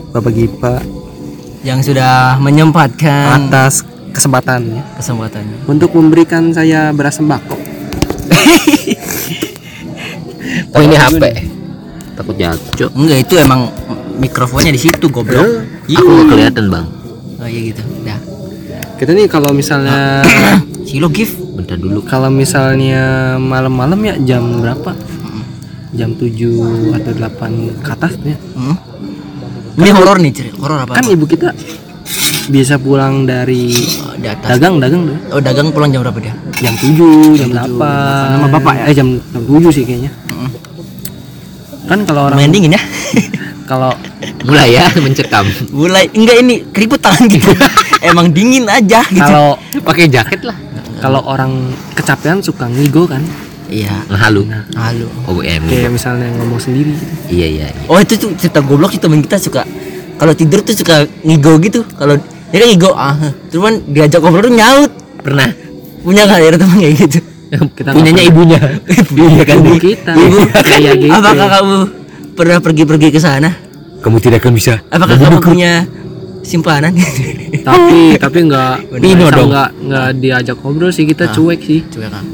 Bapak 0.08 0.32
Gipa 0.32 0.80
Yang 1.60 1.92
sudah 1.92 2.40
menyempatkan 2.40 3.44
atas 3.52 3.84
kesempatannya 4.12 4.80
kesempatannya. 4.96 5.68
untuk 5.68 5.92
memberikan 5.92 6.48
saya 6.48 6.96
beras 6.96 7.20
sembako. 7.20 7.56
oh 10.72 10.80
ini 10.80 10.96
HP 10.96 11.22
takut 12.12 12.36
jatuh 12.36 12.88
Enggak 12.92 13.18
itu 13.24 13.34
emang 13.36 13.68
mikrofonnya 14.16 14.72
di 14.72 14.80
situ 14.80 15.08
goblok. 15.08 15.64
aku 15.88 16.08
nggak 16.08 16.28
kelihatan 16.28 16.64
bang 16.72 16.86
Oh 17.36 17.48
iya 17.50 17.74
gitu. 17.74 17.82
Dah. 18.06 18.20
Kita 18.96 19.10
nih 19.12 19.26
kalau 19.26 19.50
misalnya 19.50 20.22
Silo 20.88 21.12
gift. 21.12 21.36
bentar 21.52 21.76
dulu 21.76 22.00
kalau 22.00 22.32
misalnya 22.32 23.34
malam-malam 23.36 24.00
ya 24.00 24.14
jam 24.24 24.62
berapa? 24.62 24.96
Jam 25.92 26.16
7 26.16 26.96
atau 26.96 27.12
8 27.12 27.84
ke 27.84 27.90
atas 27.90 28.12
ya. 28.24 28.36
Hmm? 28.56 28.76
Ini 29.76 29.90
horor 29.92 30.16
nih, 30.20 30.32
cerita 30.32 30.56
horor 30.60 30.78
apa? 30.84 30.96
Kan 30.96 31.08
ibu 31.08 31.24
kita 31.24 31.52
bisa 32.48 32.76
pulang 32.76 33.24
dari 33.24 33.72
Oh, 34.02 34.12
di 34.16 34.26
atas. 34.28 34.56
dagang 34.56 34.80
dagang 34.80 35.08
deh. 35.08 35.18
Oh, 35.32 35.40
dagang 35.40 35.68
pulang 35.70 35.92
jam 35.92 36.00
berapa 36.00 36.18
dia? 36.18 36.34
jam 36.58 36.74
7, 36.76 37.36
jam 37.36 37.50
8. 37.52 37.76
Nama 38.36 38.46
bapak 38.48 38.74
ya? 38.74 38.84
Eh 38.88 38.94
jam, 38.94 39.08
jam 39.20 39.42
7 39.44 39.68
sih 39.70 39.84
kayaknya. 39.84 40.12
kan 41.82 41.98
kalau 42.06 42.30
orang 42.30 42.38
Main 42.40 42.52
dingin 42.54 42.72
ya. 42.72 42.82
kalau 43.70 43.92
mulai 44.44 44.74
ya 44.74 44.86
mencekam 44.96 45.44
Mulai 45.70 46.08
enggak 46.14 46.36
ini 46.40 46.54
keriput 46.70 47.02
tangan 47.02 47.26
gitu. 47.26 47.52
Emang 48.08 48.30
dingin 48.30 48.64
aja 48.66 49.02
gitu. 49.06 49.22
kalau 49.22 49.54
pakai 49.82 50.06
jaket 50.08 50.42
lah 50.42 50.56
kalau 50.98 51.22
orang 51.26 51.74
kecapean 51.94 52.38
suka 52.38 52.70
ngigo 52.70 53.06
kan 53.06 53.22
Iya. 53.72 54.04
ngehalu 54.06 54.42
Halo. 54.72 55.08
oh 55.24 55.40
em 55.40 55.64
kayak 55.64 55.88
misalnya 55.90 56.28
ngomong 56.34 56.60
sendiri 56.60 56.92
gitu. 56.92 57.04
iya 57.32 57.46
iya 57.48 57.66
iya. 57.66 57.82
Oh 57.86 57.96
itu 57.96 58.14
tuh 58.14 58.36
cerita 58.36 58.60
goblok 58.60 58.92
sih 58.92 59.00
temen 59.00 59.18
kita 59.18 59.36
suka 59.36 59.64
kalau 60.14 60.32
tidur 60.32 60.60
tuh 60.60 60.70
suka 60.72 61.02
ngigo 61.20 61.56
gitu. 61.58 61.82
Kalau 61.90 62.14
dia 62.46 62.58
kan 62.58 62.68
ngigo 62.68 62.90
ah, 62.92 63.16
cuman 63.48 63.80
diajak 63.88 64.20
ngobrol 64.20 64.44
tuh 64.44 64.52
nyaut. 64.52 64.90
pernah 65.18 65.48
Punya 65.98 66.26
nggak 66.26 66.38
ya 66.38 66.48
teman 66.52 66.76
kayak 66.76 66.94
gitu? 67.00 67.18
kita 67.52 67.88
punyanya 67.90 68.22
ibunya 68.22 68.60
Iya 69.30 69.42
kan 69.42 69.56
ibu 69.58 69.72
kita 69.76 70.12
Ibu. 70.12 70.36
kayak 70.62 70.94
gitu 70.98 71.12
Apakah 71.12 71.48
kamu 71.52 71.76
pernah 72.32 72.58
pergi-pergi 72.58 73.08
ke 73.08 73.18
sana? 73.18 73.50
kamu 74.00 74.16
tidak 74.18 74.40
akan 74.40 74.52
bisa 74.52 74.82
Apakah 74.88 75.14
kamu 75.14 75.38
punya 75.38 75.72
simpanan? 76.42 76.90
tapi 77.60 77.98
tapi 78.24 78.38
nggak 78.42 78.98
Pino 78.98 79.14
nggak- 79.22 79.32
dong. 79.32 79.48
nggak 79.48 79.68
nggak 79.80 80.08
diajak 80.18 80.56
ngobrol 80.58 80.90
sih 80.90 81.04
kita 81.04 81.30
cuek 81.30 81.60
sih 81.60 81.80
Coba 81.86 82.08
kan. 82.10 82.24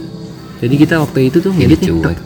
Jadi 0.59 0.75
kita 0.77 0.95
waktu 0.99 1.19
itu 1.27 1.39
tuh 1.39 1.53
jadi 1.53 1.75
cuek 1.75 2.19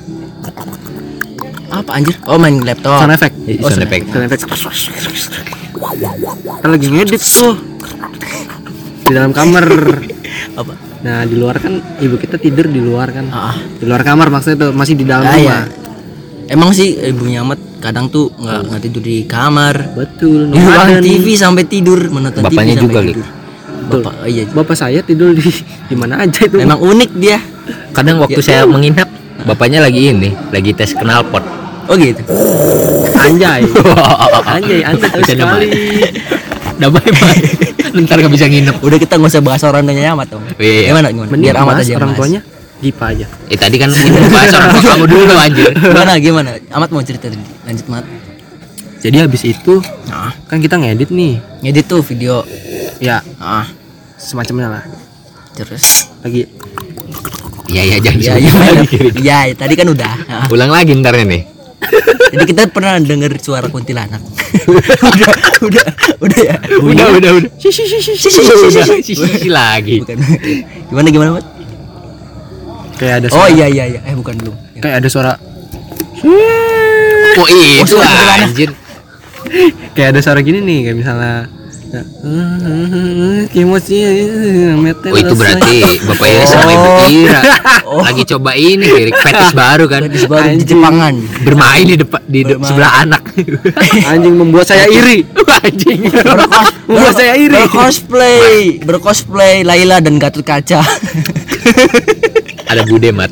Apa 1.72 1.90
anjir? 1.96 2.14
Oh 2.26 2.36
main 2.36 2.60
laptop. 2.60 3.00
sound 3.00 3.10
effect 3.10 3.34
oh, 3.58 3.66
sound 3.66 3.82
effect. 3.82 4.04
sound 4.08 4.24
effect 4.26 4.40
kita 4.44 4.54
lagi 6.66 6.86
ngedit 6.88 7.22
tuh 7.22 7.54
di 9.02 9.10
dalam 9.10 9.30
kamar 9.30 9.64
Apa? 10.54 10.72
nah 11.02 11.24
di 11.24 11.34
luar 11.34 11.58
kan 11.58 11.72
ibu 11.98 12.14
kita 12.14 12.36
tidur 12.36 12.66
di 12.66 12.78
luar 12.78 13.10
kan 13.10 13.26
Ah, 13.28 13.56
di 13.58 13.82
luar 13.82 14.00
kamar 14.00 14.28
maksudnya 14.28 14.56
tuh 14.60 14.70
masih 14.70 14.94
di 14.94 15.02
dalam 15.02 15.24
ah, 15.24 15.32
rumah 15.32 15.42
ya. 15.42 15.58
Emang 16.44 16.68
sih 16.70 16.94
ibunya 17.00 17.40
amat 17.40 17.56
kadang 17.80 18.06
tuh 18.06 18.28
nggak 18.30 18.58
nggak 18.68 18.80
tidur 18.82 19.00
di 19.00 19.16
kamar. 19.24 19.74
betul 19.96 20.46
Di 20.46 20.54
ruang 20.54 20.88
nomaden. 20.92 21.00
TV 21.00 21.26
sampai 21.32 21.62
tidur 21.64 21.96
menonton 22.06 22.44
Bapaknya 22.44 22.74
TV 22.74 22.76
sampai 22.76 22.84
juga, 22.84 23.00
tidur. 23.02 23.18
Bapak, 23.82 24.12
oh 24.14 24.28
iya. 24.28 24.42
bapak 24.46 24.76
saya 24.76 25.00
tidur 25.00 25.32
di 25.32 25.40
di 25.88 25.94
mana 25.96 26.20
aja 26.20 26.44
itu 26.44 26.54
Memang 26.54 26.78
unik 26.78 27.10
dia. 27.16 27.38
Kadang 27.92 28.16
waktu 28.18 28.40
saya 28.40 28.64
menginap 28.64 29.08
bapaknya 29.42 29.80
lagi 29.80 30.10
ini 30.10 30.30
lagi 30.48 30.72
tes 30.72 30.92
knalpot 30.92 31.44
Oh 31.84 31.98
gitu. 31.98 32.22
anjay 33.12 33.66
anjay 34.46 34.80
anjay 34.80 35.10
Bercanda, 35.10 35.58
sekali 35.58 35.68
damai 36.78 37.10
banget 37.10 37.50
ntar 38.06 38.16
gak 38.18 38.32
bisa 38.32 38.46
nginep 38.46 38.76
Udah 38.78 38.96
kita 38.96 39.18
nggak 39.18 39.28
usah 39.28 39.42
bahas 39.42 39.62
orang 39.62 39.82
tuanya 39.84 40.06
amat 40.08 40.30
dong. 40.30 40.46
Iya, 40.56 40.62
iya. 40.62 40.88
Gimana 40.88 41.06
gimana? 41.10 41.28
Mending 41.28 41.48
Biar 41.50 41.56
amat 41.58 41.74
aja 41.78 41.92
orang 41.96 42.12
tuanya 42.14 42.40
Gipa 42.78 43.04
aja 43.10 43.26
eh 43.46 43.58
tadi 43.58 43.76
kan 43.76 43.90
itu 43.90 44.18
bahas 44.26 44.50
orang 44.52 44.68
tua 44.72 44.82
kamu 44.88 45.04
dulu 45.06 45.34
anjir 45.36 45.70
Gimana 45.74 46.12
gimana? 46.18 46.50
Amat 46.70 46.88
mau 46.88 47.02
cerita 47.02 47.26
tadi. 47.26 47.44
Lanjut 47.62 47.86
mat. 47.86 48.04
jadi 48.98 49.16
habis 49.20 49.42
itu 49.42 49.74
Nah, 50.06 50.30
kan 50.46 50.58
kita 50.58 50.78
ngedit 50.78 51.10
nih 51.10 51.34
ngedit 51.60 51.84
tuh 51.84 52.00
video. 52.00 52.46
ya 52.98 53.18
Ah, 53.36 53.66
semacamnya 54.14 54.70
lah 54.70 54.84
terus. 55.52 56.06
lagi 56.22 56.46
iya 57.72 57.82
iya 57.82 57.96
jangan 57.98 58.20
Iya, 58.20 58.34
iya, 58.36 58.52
lagi. 58.52 58.96
iya, 59.24 59.38
iya, 59.48 59.54
tadi 59.56 59.74
kan 59.74 59.86
udah. 59.88 60.12
Ah. 60.28 60.46
ulang 60.48 60.68
lagi 60.68 60.92
ntar 60.94 61.16
nih 61.18 61.48
Jadi 62.32 62.44
kita 62.46 62.70
pernah 62.70 62.96
denger 62.96 63.36
suara 63.36 63.66
kuntilanak. 63.66 64.22
udah, 65.10 65.30
udah, 65.60 65.86
udah 66.22 66.40
ya. 66.40 66.56
udah 66.78 67.06
udah 67.18 67.30
udah 67.42 67.50
Si, 67.58 67.68
si, 67.68 67.84
si, 67.84 67.98
si, 67.98 68.14
si, 68.14 68.28
si, 68.30 68.40
udah 68.40 68.86
si, 69.02 69.48
lagi 69.50 69.98
Bukan. 70.00 70.16
Gimana 70.88 71.08
gimana, 71.08 71.30
Mat? 71.36 71.46
kayak 72.96 73.14
ada 73.18 73.26
Oh 73.28 73.42
suara, 73.42 73.50
iya 73.50 73.66
iya 73.66 73.84
iya. 73.88 74.00
Eh 74.06 74.14
bukan 74.14 74.34
belum. 74.38 74.54
kayak 74.78 75.02
ada 75.02 75.08
suara 75.10 75.32
oh 77.34 77.46
itu 77.50 77.82
kuntilanak. 77.82 78.46
anjir 78.46 78.70
kayak 79.92 80.08
ada 80.14 80.20
suara 80.22 80.38
gini 80.38 80.62
nih 80.62 80.78
kayak 80.86 80.96
misalnya 80.96 81.34
Kimochi 83.52 84.00
oh 84.00 85.18
itu 85.20 85.34
berarti 85.36 85.76
bapaknya 86.08 86.44
sama 86.48 86.70
ibu 86.72 86.88
Ira. 87.12 87.40
Lagi 87.84 88.22
coba 88.24 88.50
ini 88.56 88.86
lirik. 88.88 89.12
Fetis 89.20 89.52
baru 89.60 89.84
kan? 89.84 90.08
Gadis 90.08 90.24
baru 90.24 90.56
di 90.56 90.64
Jepangan. 90.64 91.14
bermain 91.44 91.84
di 91.84 91.96
depan 92.00 92.20
di 92.24 92.40
de- 92.48 92.56
sebelah 92.64 93.04
anak. 93.04 93.22
Anjing 94.10 94.34
membuat 94.40 94.72
saya 94.72 94.88
iri. 94.88 95.28
Anjing. 95.68 96.08
Berkos, 96.08 96.68
Membuat 96.88 97.14
saya 97.14 97.32
iri. 97.36 97.52
Bercosplay, 97.52 98.80
bercosplay 98.80 99.54
Laila 99.60 100.00
dan 100.00 100.16
Gatot 100.16 100.40
Kaca. 100.40 100.80
ada 102.64 102.82
bude 102.88 103.12
mat. 103.12 103.28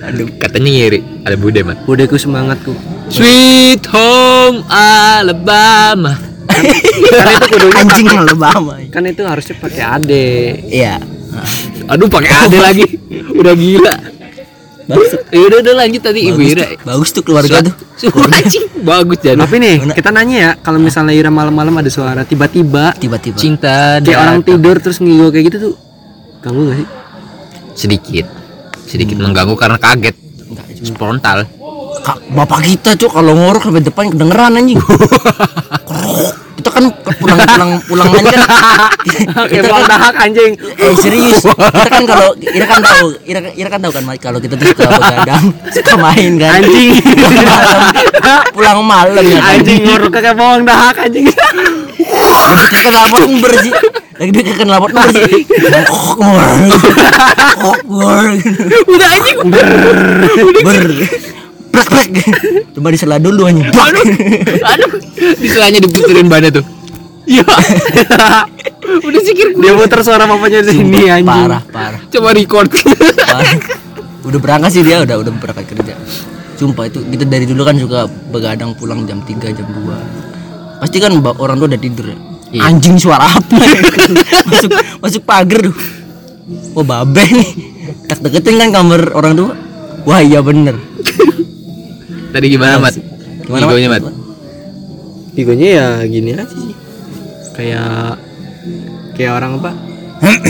Aduh. 0.00 0.26
Katanya 0.42 0.70
ngiri. 0.74 0.98
Ada 1.22 1.36
bude 1.38 1.60
mat. 1.62 1.78
Budeku 1.86 2.18
semangatku. 2.18 2.74
Sweet 3.10 3.86
Home 3.90 4.66
Alabama 4.66 6.29
karena 6.60 7.32
itu 7.36 7.46
kudunya 7.50 7.82
Anjing 7.82 8.08
Alabama. 8.12 8.74
kan 8.92 9.02
itu 9.06 9.22
harusnya 9.24 9.54
pakai 9.58 9.82
ade. 9.82 10.28
Iya. 10.68 10.94
aduh 11.90 12.08
pakai 12.10 12.32
ade 12.46 12.58
lagi. 12.58 12.84
Udah 13.34 13.54
gila. 13.54 13.94
Bagus. 14.90 15.10
ya 15.30 15.38
udah 15.46 15.58
udah 15.62 15.74
lanjut 15.86 16.02
tadi 16.02 16.20
ibu 16.26 16.42
Bagus 16.42 16.50
Ira 16.50 16.66
tuh, 16.66 16.78
bagus 16.82 17.08
tuh 17.14 17.22
keluarga 17.22 17.56
tuh. 17.62 17.74
Suara 17.94 18.34
anjing. 18.42 18.64
Bagus 18.82 19.18
jadi 19.22 19.38
tapi 19.38 19.56
nih 19.62 19.76
Mana? 19.86 19.94
kita 19.94 20.10
nanya 20.10 20.36
ya 20.36 20.50
kalau 20.58 20.78
misalnya 20.82 21.14
Ira 21.14 21.30
malam-malam 21.30 21.78
ada 21.78 21.86
suara 21.86 22.26
tiba-tiba 22.26 22.90
Tiba-tiba. 22.98 23.38
cinta 23.38 24.02
kayak 24.02 24.18
orang 24.18 24.42
tidur 24.42 24.82
terus 24.82 24.98
ngigo 24.98 25.30
kayak 25.30 25.44
gitu 25.46 25.56
tuh 25.70 25.74
ganggu 26.42 26.74
gak 26.74 26.76
sih? 26.82 26.88
Sedikit. 27.78 28.26
Sedikit 28.90 29.16
mengganggu 29.22 29.54
karena 29.54 29.78
kaget. 29.78 30.16
Enggak, 30.50 30.66
spontan 30.82 31.46
bapak 32.30 32.60
kita 32.64 32.96
tuh 32.96 33.10
kalau 33.12 33.36
ngorok 33.36 33.62
sampai 33.68 33.82
depan 33.84 34.10
kedengeran 34.10 34.58
anjing. 34.58 34.80
Kita 36.60 36.76
kan 36.76 36.84
pulang-pulang 37.16 37.70
pulang 37.88 38.06
main 38.12 38.24
kan. 38.28 38.40
kita 39.48 39.64
bang 39.64 39.80
kan 39.80 39.84
dahak 39.88 40.14
anjing 40.20 40.52
eh 40.76 40.92
serius. 40.92 41.40
Kita 41.48 41.88
kan 41.88 42.04
kalau 42.04 42.36
Ira 42.36 42.66
kan 42.68 42.84
tahu, 42.84 43.16
Ira, 43.24 43.40
Ira 43.56 43.68
kan 43.72 43.80
tahu 43.80 43.92
kan 43.96 44.04
kalau 44.20 44.36
kita 44.44 44.60
tuh 44.60 44.76
suka 44.76 44.92
begadang, 44.92 45.44
suka 45.72 45.92
main 45.96 46.36
kan. 46.36 46.60
anjing 46.60 47.00
Pulang 48.54 48.84
malam, 48.84 49.16
pulang 49.16 49.24
ya 49.24 49.40
kan. 49.40 49.56
anjing 49.56 49.80
ngorok 49.88 50.10
kayak 50.12 50.36
bawang 50.36 50.68
dahak 50.68 50.96
anjing 51.00 51.24
Lagi 52.10 52.64
kakek 52.68 52.92
lapor 52.92 53.20
ember 53.24 53.52
sih. 53.64 53.72
Lagi 54.20 54.30
dia 54.36 54.42
kakek 54.44 54.66
lapor 54.68 54.90
ember 54.92 55.08
sih. 55.16 55.42
Kok. 55.88 56.16
Kok 57.56 57.78
udah 58.84 59.08
anjing 59.16 59.36
Ber. 59.48 60.76
Plek 61.80 61.88
plek. 61.88 62.10
Coba 62.76 62.88
disela 62.92 63.16
dulu 63.16 63.48
anjing. 63.48 63.66
aduh. 63.68 64.04
Aduh. 64.76 64.90
Di 65.36 65.48
selanya 65.48 65.78
diputerin 65.80 66.28
badan 66.28 66.60
tuh. 66.60 66.64
Iya. 67.24 67.46
Udah 69.06 69.20
sikir 69.22 69.54
dia 69.54 69.72
muter 69.76 70.00
suara 70.02 70.26
bapaknya 70.26 70.66
di 70.66 70.74
sini 70.74 71.06
anjing. 71.06 71.28
Parah, 71.30 71.62
parah. 71.70 72.00
coba 72.10 72.28
record. 72.34 72.68
Parah. 72.74 73.54
udah 74.20 74.36
berangkat 74.36 74.70
sih 74.76 74.82
dia 74.84 75.00
udah 75.00 75.16
udah 75.16 75.32
berangkat 75.32 75.64
kerja. 75.72 75.94
Sumpah 76.60 76.92
itu 76.92 77.00
kita 77.08 77.24
dari 77.24 77.48
dulu 77.48 77.64
kan 77.64 77.78
suka 77.80 78.04
begadang 78.28 78.76
pulang 78.76 79.08
jam 79.08 79.24
3 79.24 79.56
jam 79.56 79.64
2 79.64 80.30
pasti 80.80 80.96
kan 80.96 81.12
orang 81.20 81.60
tua 81.60 81.68
udah 81.68 81.80
tidur 81.80 82.08
ya? 82.08 82.16
Iya. 82.50 82.60
anjing 82.66 82.96
suara 82.96 83.30
apa 83.30 83.56
masuk 84.48 84.70
masuk 85.00 85.22
pagar 85.22 85.60
tuh. 85.70 85.76
Oh 86.74 86.82
babe 86.82 87.20
nih. 87.20 87.48
Tak 88.10 88.26
deketin 88.26 88.58
kan 88.58 88.68
kamar 88.74 89.12
orang 89.14 89.32
tua? 89.38 89.52
Wah 90.08 90.18
iya 90.24 90.40
bener 90.42 90.74
tadi 92.30 92.46
gimana 92.50 92.78
mat? 92.78 92.94
Gimana, 93.46 93.62
Mat? 93.66 93.72
Igonya, 93.74 93.88
mat? 93.90 94.02
Igonya 95.34 95.68
ya 95.68 95.86
gini 96.06 96.30
aja 96.34 96.44
sih. 96.46 96.74
Kayak 97.54 98.18
kayak 99.18 99.32
orang 99.36 99.52
apa? 99.58 99.70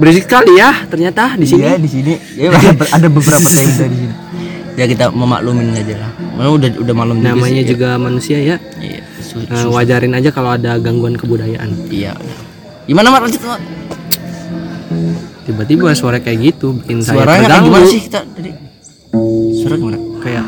Berisik 0.00 0.24
sekali 0.26 0.56
ya 0.58 0.88
ternyata 0.88 1.36
di 1.36 1.46
sini. 1.46 1.62
Iya, 1.62 1.76
di 1.78 1.88
sini. 1.90 2.12
Ya, 2.34 2.48
ada, 2.50 2.72
ada 2.88 3.08
beberapa 3.12 3.46
tenda 3.54 3.86
di 3.86 3.96
sini. 4.02 4.16
Ya 4.72 4.88
kita 4.88 5.12
memaklumin 5.12 5.76
aja 5.76 5.94
lah. 6.00 6.10
Mana 6.32 6.48
udah 6.56 6.70
udah 6.80 6.94
malam 6.96 7.20
juga 7.20 7.28
namanya 7.36 7.62
sih. 7.62 7.70
juga 7.76 7.88
manusia 8.00 8.38
ya. 8.40 8.56
Iya 8.80 9.04
Nah, 9.32 9.64
wajarin 9.72 10.12
aja 10.12 10.28
kalau 10.28 10.52
ada 10.52 10.76
gangguan 10.76 11.16
kebudayaan. 11.16 11.88
Iya. 11.88 12.12
Gimana 12.84 13.08
mat? 13.08 13.24
Lanjut 13.24 13.40
Mat? 13.48 13.62
tiba-tiba 15.42 15.90
suara 15.98 16.22
kayak 16.22 16.38
gitu 16.54 16.78
bikin 16.78 17.02
saya 17.02 17.22
suaranya 17.22 17.34
kayak 17.34 17.42
terganggu. 17.50 17.66
gimana 17.66 17.86
sih 17.90 18.00
kita 18.06 18.20
tadi 18.30 18.50
suara 19.72 19.80
gimana? 19.80 19.98
Kayak 20.20 20.46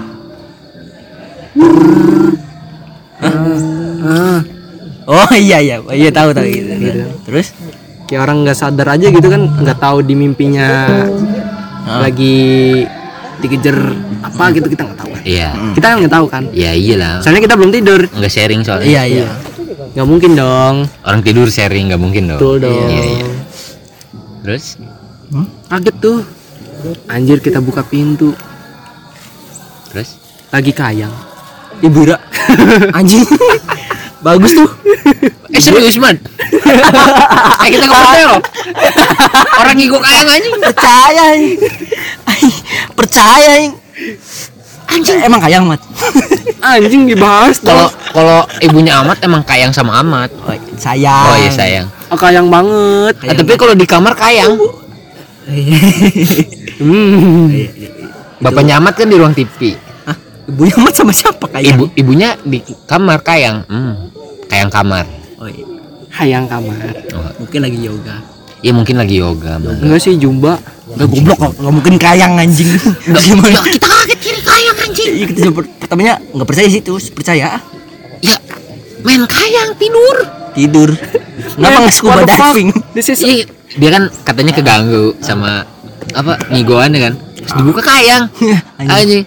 Ah, 4.04 4.40
oh 5.08 5.30
iya 5.32 5.58
iya. 5.64 5.76
Oh, 5.80 5.96
iya 5.96 6.12
tahu 6.12 6.36
tahu. 6.36 6.44
Gitu. 6.44 6.68
Gitu. 6.76 7.02
terus? 7.24 7.56
Kayak 8.04 8.20
orang 8.28 8.44
nggak 8.44 8.58
sadar 8.58 8.88
aja 8.92 9.06
gitu 9.08 9.28
kan 9.32 9.48
nggak 9.48 9.80
tahu 9.80 10.04
di 10.04 10.12
mimpinya 10.12 10.68
lagi 12.04 12.36
dikejar 13.40 13.96
apa 14.20 14.44
gitu 14.52 14.68
kita 14.68 14.82
nggak 14.84 14.98
tahu. 15.00 15.10
Kan 15.16 15.22
iya. 15.24 15.48
Kita 15.72 15.86
kan 15.88 15.96
nggak 16.04 16.14
tahu 16.20 16.26
kan? 16.28 16.42
Ya 16.52 16.76
iyalah. 16.76 17.24
Soalnya 17.24 17.48
kita 17.48 17.54
belum 17.56 17.72
tidur. 17.72 18.00
Nggak 18.12 18.32
sharing 18.32 18.60
soalnya. 18.60 18.84
Iya 18.92 19.02
iya. 19.08 19.28
Nggak 19.96 20.06
mungkin 20.10 20.30
dong. 20.36 20.74
Orang 21.00 21.20
tidur 21.24 21.48
sharing 21.48 21.88
nggak 21.88 22.02
mungkin 22.02 22.28
dong. 22.28 22.40
Betul 22.40 22.56
dong. 22.60 22.88
iya. 22.92 23.04
Iya 23.24 23.28
terus 24.44 24.76
kaget 25.72 25.96
tuh. 26.04 26.20
Anjir 27.08 27.40
kita 27.40 27.64
buka 27.64 27.80
pintu 27.80 28.36
terus 29.94 30.18
lagi 30.50 30.70
kayang 30.70 31.14
Ibu 31.78 32.06
Ira. 32.06 32.18
Anjing. 32.98 33.22
Bagus 34.20 34.50
tuh. 34.52 34.70
eh 35.50 35.60
serius 35.60 35.94
man 36.00 36.16
eh 37.62 37.68
kita 37.68 37.84
percaya 37.84 38.24
loh 38.26 38.40
orang 39.54 39.76
ngikut 39.76 40.00
kayang 40.00 40.28
anjing 40.28 40.54
Percaya. 40.58 41.22
anjing. 41.30 41.58
Ay, 42.24 42.42
Percaya. 42.96 43.48
anjing. 43.54 43.74
Anjing 44.86 45.18
emang 45.22 45.38
kayang 45.38 45.64
mat. 45.64 45.78
anjing 46.58 47.04
dibahas 47.04 47.60
kalau 47.60 47.86
kalau 48.10 48.38
ibunya 48.58 48.96
amat 49.04 49.18
emang 49.22 49.44
kayang 49.44 49.70
sama 49.70 50.00
amat 50.00 50.32
Oh, 50.42 50.56
sayang. 50.74 51.26
oh 51.28 51.36
iya 51.36 51.50
sayang 51.50 51.86
oh, 52.08 52.16
kayang 52.16 52.48
banget 52.48 53.14
Ah, 53.22 53.34
tapi 53.36 53.52
kalau 53.54 53.74
di 53.76 53.84
kamar 53.84 54.16
kayang 54.16 54.56
hmm. 56.80 57.44
bapaknya 58.40 58.80
amat 58.80 58.94
kan 58.96 59.06
di 59.06 59.16
ruang 59.20 59.36
TV? 59.36 59.76
Ibunya 60.44 60.76
mat 60.76 60.92
sama 60.92 61.10
siapa 61.10 61.46
kayang? 61.48 61.74
ibu 61.74 61.84
ibunya 61.96 62.28
di 62.40 62.58
kamar 62.84 63.18
kayang. 63.20 63.64
Hmm, 63.64 64.12
kayang 64.46 64.68
kamar. 64.68 65.04
Oh, 65.36 65.48
iya. 65.48 65.64
hayang 66.12 66.46
kamar. 66.46 66.78
Oh, 67.10 67.26
Mungkin 67.42 67.60
lagi 67.60 67.78
yoga. 67.80 68.16
ya 68.64 68.72
mungkin 68.72 68.96
lagi 68.96 69.20
yoga 69.20 69.60
enggak 69.60 70.00
sih 70.00 70.16
jumba. 70.16 70.56
Enggak 70.94 71.08
goblok 71.10 71.36
kok, 71.38 71.52
enggak 71.58 71.74
mungkin 71.74 71.94
kayang 71.96 72.32
anjing. 72.34 72.70
Gimana? 73.24 73.60
kita 73.60 73.86
kaget 73.86 74.18
kiri 74.20 74.40
kayang 74.40 74.76
anjing. 74.78 75.10
Iya 75.10 75.26
kita 75.26 75.50
pertamanya 75.50 76.14
enggak 76.30 76.48
percaya 76.48 76.68
sih 76.68 76.80
terus. 76.80 77.04
Percaya? 77.08 77.60
Ya 78.20 78.36
main 79.02 79.24
kayang 79.24 79.76
tidur. 79.76 80.16
Tidur. 80.54 80.90
Kenapa 81.56 81.76
nggak 81.82 81.92
scuba 81.92 82.22
diving? 82.22 82.68
this 82.94 83.10
is 83.10 83.20
Iya, 83.20 83.44
dia 83.74 83.90
kan 83.90 84.02
katanya 84.22 84.52
keganggu 84.54 85.18
sama 85.18 85.66
apa 86.14 86.38
ngigoan 86.48 86.94
ya 86.94 87.10
kan. 87.10 87.14
Terus 87.34 87.52
dibuka 87.58 87.82
kayang. 87.82 88.30
Anjing. 88.80 89.26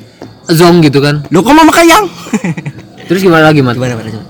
Zong 0.49 0.79
gitu 0.79 0.99
kan 0.99 1.23
Lo 1.27 1.39
kok 1.39 1.51
mama 1.51 1.69
kayang? 1.69 2.07
terus 3.07 3.19
gimana 3.19 3.47
lagi 3.47 3.60
mat 3.60 3.75
Gimana 3.75 3.95
coba? 3.95 4.25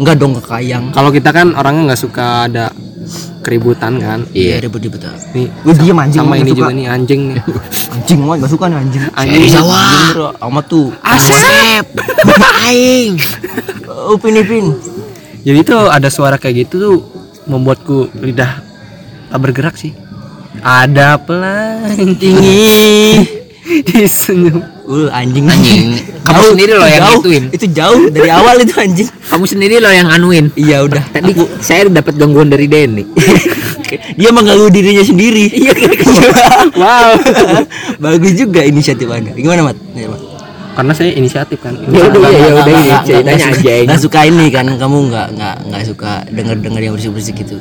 Enggak 0.00 0.16
dong 0.16 0.32
ke 0.32 0.42
kayang. 0.42 0.84
kalau 0.90 1.10
kita 1.10 1.28
kan 1.28 1.52
orangnya 1.52 1.92
nggak 1.92 2.00
suka 2.00 2.46
ada 2.46 2.72
keributan 3.40 3.96
kan 3.96 4.20
iya 4.30 4.56
ribut-ribut. 4.58 5.00
nih 5.32 5.48
Gue 5.60 5.72
diem 5.74 5.96
anjing 5.96 6.20
sama 6.20 6.36
ini 6.36 6.50
juga 6.50 6.70
nih 6.70 6.86
anjing 6.86 7.20
nih 7.30 7.40
Anjing 7.96 8.18
mah 8.20 8.36
enggak 8.36 8.48
suka 8.48 8.64
nih 8.66 8.78
anjing. 8.78 9.02
anjing 9.12 9.42
Jawa. 9.50 9.84
Amat 10.40 10.64
tuh. 10.68 10.88
Asep 11.00 11.84
aing 12.64 13.16
Upin 14.12 14.36
Ipin. 14.36 14.66
jadi 15.40 15.60
tuh 15.60 15.88
ada 15.88 16.08
suara 16.08 16.36
kayak 16.36 16.64
gitu 16.64 16.74
tuh 16.76 16.96
membuatku 17.44 18.12
lidah 18.16 18.60
tak 19.28 19.38
bergerak 19.38 19.74
sih 19.74 19.92
ada 20.60 21.16
pelan 21.16 22.16
Tinggi. 22.16 23.39
disenyum 23.88 24.60
Uh, 24.90 25.06
anjing 25.14 25.46
Anjing. 25.46 26.02
Kamu 26.26 26.58
sendiri 26.58 26.74
loh 26.74 26.88
yang 26.90 26.98
jauh. 27.06 27.22
gituin. 27.22 27.44
Itu 27.54 27.66
jauh 27.70 28.10
dari 28.10 28.26
awal 28.26 28.58
itu 28.58 28.74
anjing. 28.74 29.06
kamu 29.06 29.44
sendiri 29.46 29.78
loh 29.78 29.92
yang 29.94 30.10
anuin 30.10 30.50
Iya 30.58 30.82
udah. 30.82 31.14
tadi 31.14 31.30
saya 31.62 31.86
dapat 31.86 32.18
gangguan 32.18 32.50
dari 32.50 32.66
Denny 32.66 33.06
Dia 34.18 34.34
mengganggu 34.34 34.66
dirinya 34.74 35.06
sendiri. 35.06 35.46
Iya. 35.46 35.72
wow 36.82 37.14
Bagus 38.02 38.34
juga 38.34 38.66
inisiatif 38.66 39.06
Anda. 39.06 39.30
Gimana, 39.38 39.70
Mat? 39.70 39.78
Ya, 39.94 40.10
Mat. 40.10 40.29
Karena 40.74 40.92
saya 40.94 41.10
inisiatif 41.14 41.58
kan. 41.60 41.74
Ya 41.90 42.06
udah, 42.08 42.30
ya 42.30 42.50
udah, 42.54 42.64
nggak, 42.64 43.02
ceritanya 43.06 43.46
aja. 43.50 43.74
nggak 43.86 44.00
suka 44.00 44.20
ini 44.26 44.46
kan 44.48 44.66
kamu 44.78 44.96
nggak 45.10 45.26
nggak 45.36 45.56
nggak 45.70 45.82
suka 45.86 46.12
denger 46.30 46.56
denger 46.62 46.80
yang 46.80 46.94
bersih 46.96 47.10
bersih 47.12 47.34
gitu 47.34 47.54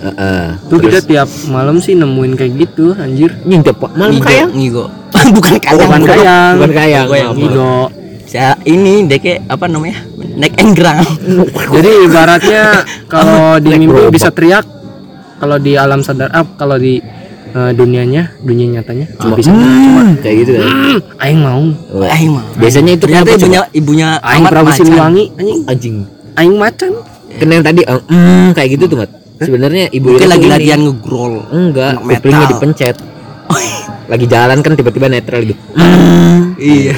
tuh 0.69 0.78
kita 0.80 1.00
tiap 1.04 1.30
malam 1.50 1.82
sih 1.82 1.98
nemuin 1.98 2.34
kayak 2.38 2.52
gitu 2.58 2.93
anjir. 2.95 3.34
Pak. 3.69 3.91
Malam 3.95 4.17
Ngigo, 4.17 4.26
kayang? 4.26 4.50
ngigo 4.52 4.86
bukan 5.38 5.56
kayang 5.62 5.88
bukan 5.88 6.04
kayang. 6.04 6.54
Bukan 6.58 6.72
kayang. 6.74 7.08
Ngigo. 7.38 7.76
saya 8.30 8.54
ini 8.69 9.10
kayak 9.10 9.50
apa 9.50 9.65
namanya? 9.65 10.06
Naik 10.38 10.54
enggrang. 10.62 11.02
Jadi 11.76 11.89
ibaratnya 12.06 12.63
kalau 13.13 13.58
di 13.58 13.69
mimpi 13.74 14.13
bisa 14.13 14.30
teriak 14.30 14.65
kalau 15.39 15.58
di 15.58 15.74
alam 15.80 16.04
sadar 16.04 16.30
up 16.36 16.60
kalau 16.60 16.76
di 16.76 17.00
eh, 17.49 17.71
dunianya 17.73 18.23
dunia 18.41 18.65
nyatanya. 18.79 19.05
Cuma 19.17 19.33
bisa. 19.38 19.49
Hmm, 19.51 20.17
kayak 20.21 20.35
gitu 20.45 20.51
kan? 20.57 20.63
"Hmm, 20.65 20.97
aing 21.21 21.39
mau. 21.41 21.62
Aing 22.05 22.31
mah 22.33 22.45
biasanya 22.57 22.91
itu 22.95 23.03
ternyata 23.05 23.27
kenapa 23.29 23.39
ibunya 23.39 23.62
ibunya 23.73 24.07
aing 24.21 24.45
Prabu. 24.45 24.69
Siliwangi 24.73 25.23
anjing. 25.38 25.59
Anjing. 25.65 25.95
Aing 26.38 26.55
macan. 26.57 26.91
Kan 27.39 27.47
yang 27.49 27.63
tadi 27.63 27.81
eh, 27.85 28.01
mm, 28.01 28.47
kayak 28.57 28.69
gitu 28.77 28.83
tuh 28.89 28.97
mat. 29.01 29.12
Sebenarnya 29.39 29.88
ibu 29.95 30.19
itu 30.19 30.27
lagi 30.27 30.47
latihan 30.51 30.79
ngegrol 30.83 31.33
enggak 31.51 31.93
kuplingnya 32.03 32.47
dipencet. 32.51 32.95
Lagi 34.09 34.25
jalan 34.25 34.65
kan 34.65 34.73
tiba-tiba 34.73 35.05
netral 35.05 35.45
gitu. 35.45 35.62
Iya. 36.57 36.97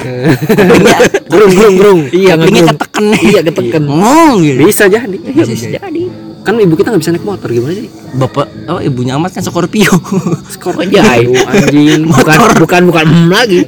Gerung 1.27 1.51
gerung 1.51 1.75
gerung. 1.75 1.99
Iya 2.07 2.39
kupingnya 2.39 2.63
ngegerung. 2.63 2.69
ketekan. 2.71 3.05
Iya 3.19 3.39
ketekan. 3.43 3.81
Ngomong 3.83 4.33
gitu. 4.47 4.59
Bisa 4.63 4.83
jadi. 4.87 5.17
Iya, 5.19 5.43
bisa 5.43 5.67
jadi 5.75 6.03
kan 6.41 6.57
ibu 6.57 6.73
kita 6.73 6.89
nggak 6.89 7.01
bisa 7.05 7.11
naik 7.13 7.25
motor 7.25 7.49
gimana 7.53 7.73
sih? 7.77 7.87
Bapak 8.17 8.47
oh 8.69 8.79
ibunya 8.81 9.13
amat 9.17 9.37
kan 9.37 9.43
Scorpio 9.45 9.93
skor 10.49 10.75
aja 10.81 11.21
anjing. 11.21 12.09
Bukan 12.11 12.37
bukan 12.65 12.81
bukan 12.89 13.05
mm 13.05 13.29
lagi. 13.29 13.61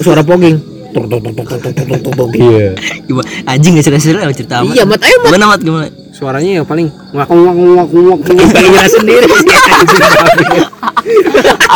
Suara 0.00 0.22
poging 0.22 0.72
tok 0.92 1.08
tok 1.08 1.20
tok 1.24 1.32
tok 1.32 1.46
tok 1.48 1.60
tok 1.72 1.72
tok 1.88 1.98
tok 2.04 2.12
tok 2.14 2.28
iya. 2.36 2.68
Gimana? 3.08 3.28
anjing 3.48 3.72
nggak 3.74 3.84
cerita 3.88 3.98
cerita 4.36 4.54
amat. 4.60 4.74
Iya, 4.76 4.82
Mat. 4.84 5.00
Ayo, 5.00 5.16
Mat. 5.18 5.26
gimana 5.32 5.44
mat 5.48 5.60
gimana? 5.64 5.88
Suaranya 6.12 6.50
ya 6.60 6.62
paling 6.68 6.86
ngaku 7.16 7.34
ngaku 7.34 7.62
ngaku 7.80 7.96
ngaku 8.06 8.22
pengen 8.28 8.86
sendiri. 8.86 9.26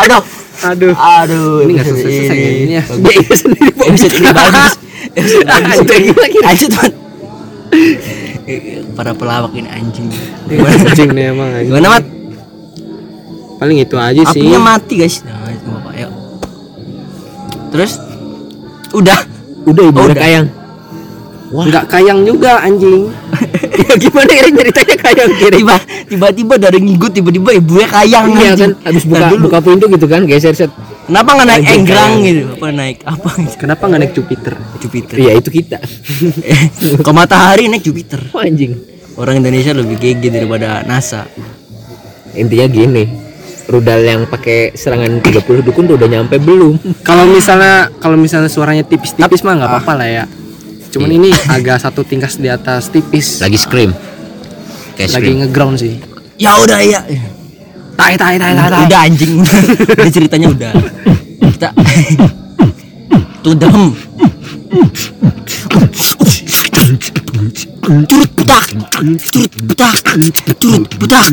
Aduh. 0.04 0.22
Aduh. 0.56 0.94
Aduh 0.94 1.64
ini 1.64 1.70
nggak 1.76 1.86
selesai 1.88 2.12
selesai 2.12 2.36
ini 2.36 2.74
ya. 2.76 2.84
Dia 2.84 3.12
iya 3.12 3.34
sendiri 3.36 3.70
episode 3.72 4.14
ini 4.14 4.30
bagus. 4.30 4.72
Episode 5.16 5.46
bagus. 5.48 5.76
Anjing 5.80 6.72
lagi. 6.76 8.24
Para 8.94 9.12
pelawak 9.12 9.52
ini 9.58 9.68
anjing. 9.68 10.06
Anjing 10.48 11.10
nih 11.12 11.24
emang 11.34 11.50
anjing. 11.50 11.70
gimana 11.74 11.88
mat? 11.98 12.04
Paling 13.56 13.78
itu 13.82 13.96
aja 13.96 14.22
sih. 14.30 14.40
Apinya 14.44 14.60
mati 14.62 14.94
guys. 15.00 15.24
Nah, 15.24 15.48
itu 15.50 15.66
bapak 15.66 15.92
yuk. 15.96 16.10
Terus? 17.74 17.92
Udah. 18.94 19.20
Udah 19.66 19.82
ibu 19.82 19.98
Oh, 19.98 20.06
udah 20.06 20.16
kayang. 20.16 20.46
Nggak 21.46 21.84
kayang 21.90 22.20
juga 22.22 22.62
anjing. 22.62 23.10
Ya 23.76 23.92
gimana 24.00 24.32
ya 24.32 24.48
ceritanya 24.48 24.96
kayang 24.98 25.32
kiri 25.36 25.60
tiba 25.60 25.76
tiba-tiba 26.08 26.54
dari 26.56 26.78
ngigut 26.80 27.12
tiba-tiba 27.12 27.50
ibunya 27.60 27.84
kayang 27.84 28.32
iya 28.34 28.56
kan 28.56 28.72
habis 28.82 29.04
buka 29.04 29.20
Ntar 29.20 29.30
dulu. 29.36 29.42
buka 29.46 29.58
pintu 29.60 29.84
gitu 29.92 30.06
kan 30.08 30.22
geser 30.24 30.54
set 30.56 30.72
kenapa 31.06 31.30
nggak 31.38 31.46
naik 31.46 31.62
Anjing 31.62 31.78
enggrang 31.80 32.12
kayang. 32.12 32.26
gitu? 32.26 32.44
apa 32.52 32.66
naik 32.74 32.98
apa 33.06 33.28
gitu? 33.38 33.56
Kenapa 33.56 33.82
nggak 33.86 34.00
naik 34.02 34.12
Jupiter? 34.14 34.54
Jupiter. 34.82 35.16
Iya 35.16 35.32
itu 35.38 35.50
kita. 35.50 35.78
Ke 37.06 37.10
matahari 37.14 37.70
naik 37.70 37.84
Jupiter? 37.86 38.20
Oh, 38.34 38.42
anjing. 38.42 38.74
Orang 39.16 39.40
Indonesia 39.40 39.72
lebih 39.72 39.96
gege 39.96 40.28
daripada 40.28 40.84
NASA. 40.84 41.24
Intinya 42.36 42.68
gini 42.68 43.04
rudal 43.66 43.98
yang 44.06 44.22
pakai 44.30 44.78
serangan 44.78 45.18
30 45.18 45.42
dukun 45.66 45.90
tuh 45.90 45.98
udah 45.98 46.06
nyampe 46.06 46.38
belum. 46.38 47.02
Kalau 47.02 47.26
misalnya 47.26 47.90
kalau 47.98 48.14
misalnya 48.14 48.46
suaranya 48.46 48.86
tipis-tipis 48.86 49.42
mah 49.42 49.58
nggak 49.58 49.70
apa-apa 49.70 49.92
lah 49.98 50.08
ya. 50.08 50.24
Cuman 50.94 51.10
ini 51.10 51.34
agak 51.56 51.82
satu 51.82 52.06
tingkat 52.06 52.38
di 52.38 52.46
atas 52.46 52.88
tipis. 52.94 53.42
Lagi 53.42 53.58
scream. 53.58 53.90
Kayak 54.94 55.10
lagi 55.18 55.30
ngeground 55.34 55.76
sih. 55.82 55.98
Ya 56.38 56.54
udah 56.62 56.78
ya 56.84 57.00
tai 57.96 58.14
tai 58.14 58.34
tai 58.36 58.52
tai 58.52 58.84
udah 58.86 59.00
anjing. 59.08 59.40
Udah 59.96 60.12
ceritanya 60.12 60.48
udah. 60.52 60.72
Kita 61.56 61.68
tudem, 63.40 63.94
turut 68.10 68.30
betah, 68.36 68.64
turut 69.30 69.52
betah, 69.64 69.94
turut 70.58 70.90
betah, 70.98 71.26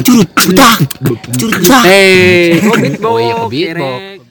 turut 0.00 0.28
betah, 0.30 0.76
turut 1.02 1.20
betah, 1.28 1.82
eh 1.84 2.56
hey, 2.56 2.62
oh 2.64 2.76
beatbox 2.78 3.10
oh, 3.10 3.18
iya, 3.18 3.34
beatbox. 3.50 4.29